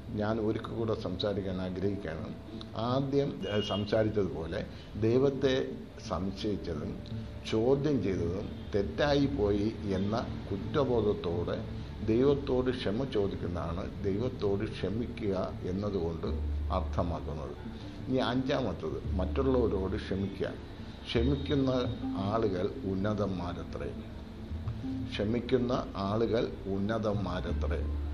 ഞാൻ 0.10 0.40
ഒരിക്കൽ 0.40 0.68
കൂടെ 0.68 1.02
സംസാരിക്കാൻ 1.02 1.62
ആഗ്രഹിക്കുകയാണ്. 1.62 2.36
ആദ്യം 2.76 3.46
സംസാരിച്ചതുപോലെ 3.68 4.66
ദൈവത്തെ 4.96 5.76
സംശയിച്ചതും 6.08 7.04
ചോദ്യം 7.50 8.04
ചെയ്തതും 8.04 8.52
തെറ്റായി 8.76 9.26
പോയി 9.26 9.76
എന്ന 9.84 10.28
കുറ്റബോധത്തോടെ 10.52 11.66
ദൈവത്തോട് 12.06 12.72
ക്ഷമ 12.72 13.04
ചോദിക്കുന്നതാണ് 13.04 14.04
ദൈവത്തോട് 14.04 14.72
ക്ഷമിക്കുക 14.72 15.36
എന്നതുകൊണ്ട് 15.64 16.28
അർത്ഥമാക്കുന്നത്. 16.74 17.56
ഇനി 18.08 18.18
അഞ്ചാമത്തത് 18.18 19.08
മറ്റുള്ളവരോട് 19.12 19.96
ക്ഷമിക്കുക. 19.96 20.48
ക്ഷമിക്കുന്ന 21.06 21.70
ആളുകൾ 22.18 22.72
ഉന്നതന്മാരത്രേ. 22.86 23.92
ക്ഷമിക്കുന്ന 25.12 25.86
ആളുകൾ 25.96 26.48
ഉന്നതന്മാരത്രേ. 26.66 28.07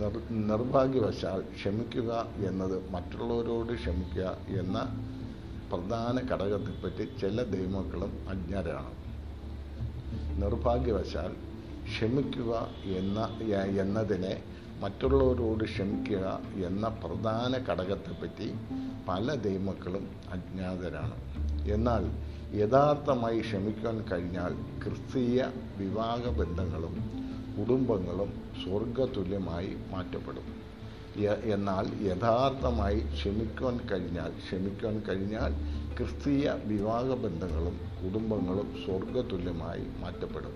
നിർ 0.00 0.14
നിർഭാഗ്യവശാൽ 0.30 1.40
ക്ഷമിക്കുക 1.40 2.10
എന്നത് 2.48 2.90
മറ്റുള്ളവരോട് 2.90 3.72
ക്ഷമിക്കുക 3.72 4.26
എന്ന 4.60 4.78
പ്രധാന 5.72 6.18
ഘടകത്തെപ്പറ്റി 6.32 7.04
ചില 7.20 7.42
ദൈവമക്കളും 7.42 8.12
അജ്ഞരാണ്. 8.28 8.92
നിർഭാഗ്യവശാൽ 10.38 11.32
ക്ഷമിക്കുക 11.84 12.52
എന്ന 12.98 13.18
എന്നതിനെ 13.82 14.42
മറ്റുള്ളവരോട് 14.80 15.64
ക്ഷമിക്കുക 15.64 16.26
എന്ന 16.66 16.88
പ്രധാന 16.88 17.52
ഘടകത്തെപ്പറ്റി 17.70 18.48
പല 19.08 19.34
ദൈവമക്കളും 19.34 20.04
അജ്ഞാതരാണ്. 20.32 21.16
എന്നാൽ 21.72 22.04
യഥാർത്ഥമായി 22.54 23.40
ക്ഷമിക്കാൻ 23.40 24.04
കഴിഞ്ഞാൽ 24.12 24.52
ക്രിസ്തീയ 24.84 25.40
വിവാഹ 25.76 26.22
ബന്ധങ്ങളും 26.30 26.94
കുടുംബങ്ങളും 27.56 28.30
സ്വർഗതുല്യമായി 28.62 29.70
മാറ്റപ്പെടും. 29.92 30.46
എന്നാൽ 31.54 31.86
യഥാർത്ഥമായി 32.08 33.00
ക്ഷമിക്കുവാൻ 33.14 33.76
കഴിഞ്ഞാൽ 33.90 34.30
ക്ഷമിക്കുവാൻ 34.42 35.02
കഴിഞ്ഞാൽ 35.08 35.52
ക്രിസ്തീയ 35.96 36.54
വിവാഹ 36.64 37.06
ബന്ധങ്ങളും 37.24 37.76
കുടുംബങ്ങളും 38.00 38.68
സ്വർഗതുല്യമായി 38.84 39.84
മാറ്റപ്പെടും. 40.02 40.54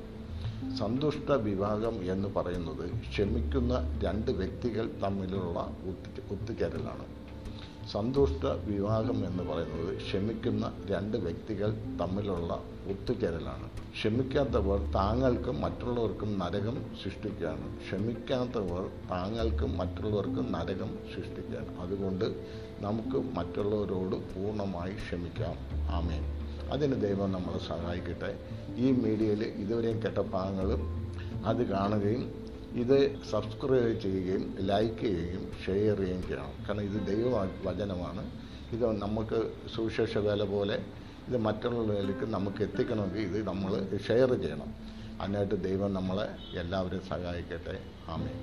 സന്തുഷ്ട 0.78 1.30
വിവാഹം 1.48 1.96
എന്ന് 2.12 2.28
പറയുന്നത് 2.37 2.85
ക്ഷമിക്കുന്ന 3.09 3.72
രണ്ട് 4.04 4.30
വ്യക്തികൾ 4.30 4.87
തമ്മിലുള്ള 5.02 5.59
ഒത്തു 5.90 6.20
ഒത്തുചേരലാണ് 6.35 7.07
സന്തുഷ്ട 7.92 8.47
വിവാഹം 8.47 9.27
എന്ന് 9.27 9.42
പറയുന്നത് 9.42 9.97
ക്ഷമിക്കുന്ന 9.97 10.73
രണ്ട് 10.87 11.16
വ്യക്തികൾ 11.16 11.70
തമ്മിലുള്ള 12.01 12.62
ഒത്തുചേരലാണ്. 12.87 13.68
ക്ഷമിക്കാത്തവർ 13.90 14.92
താങ്കൾക്കും 14.92 15.61
മറ്റുള്ളവർക്കും 15.61 16.38
നരകം 16.38 16.83
സൃഷ്ടിക്കുകയാണ്. 17.05 17.77
ക്ഷമിക്കാത്തവർ 17.77 18.90
താങ്കൾക്കും 19.11 19.79
മറ്റുള്ളവർക്കും 19.79 20.53
നരകം 20.53 20.99
സൃഷ്ടിക്കുകയാണ്. 21.16 21.81
അതുകൊണ്ട് 21.81 22.25
നമുക്ക് 22.81 23.37
മറ്റുള്ളവരോട് 23.37 24.16
പൂർണമായി 24.35 24.92
ക്ഷമിക്കാം. 24.92 25.55
ആമേൻ. 25.90 26.23
അതിന് 26.70 27.03
ദൈവം 27.03 27.33
നമ്മളെ 27.33 27.59
സഹായിക്കട്ടെ. 27.59 28.38
ഈ 28.77 28.90
മീഡിയയിൽ 28.90 29.44
ഇതുവരെയും 29.44 30.03
കേട്ട 30.03 30.18
ഭാഗങ്ങളും 30.18 31.12
അത് 31.44 31.70
കാണുകയും 31.70 32.43
ഇത് 32.83 32.99
സബ്സ്ക്രൈബ് 33.31 34.01
ചെയ്യുകയും 34.05 34.45
ലൈക്ക് 34.71 35.01
ചെയ്യുകയും 35.01 35.45
ഷെയർ 35.67 35.97
ചെയ്യുകയും 36.01 36.23
ചെയ്യണം. 36.29 36.55
കാരണം 36.67 36.85
ഇത് 36.89 36.99
ദൈവ 37.11 37.29
വചനമാണ് 37.67 38.25
ഇത് 38.73 38.85
നമുക്ക് 39.05 39.39
സുവിശേഷ 39.75 40.19
വേല 40.27 40.43
പോലെ 40.55 40.79
ഇത് 41.29 41.37
മറ്റുള്ളവരിലേക്ക് 41.47 42.27
നമുക്ക് 42.37 42.63
എത്തിക്കണമെങ്കിൽ 42.63 43.23
ഇത് 43.31 43.39
നമ്മൾ 43.51 43.73
ഷെയർ 44.09 44.33
ചെയ്യണം. 44.45 44.73
അതിനായിട്ട് 45.21 45.57
ദൈവം 45.69 45.95
നമ്മളെ 45.95 46.29
എല്ലാവരെയും 46.65 47.07
സഹായിക്കട്ടെ. 47.13 47.77
ആമേ 48.09 48.35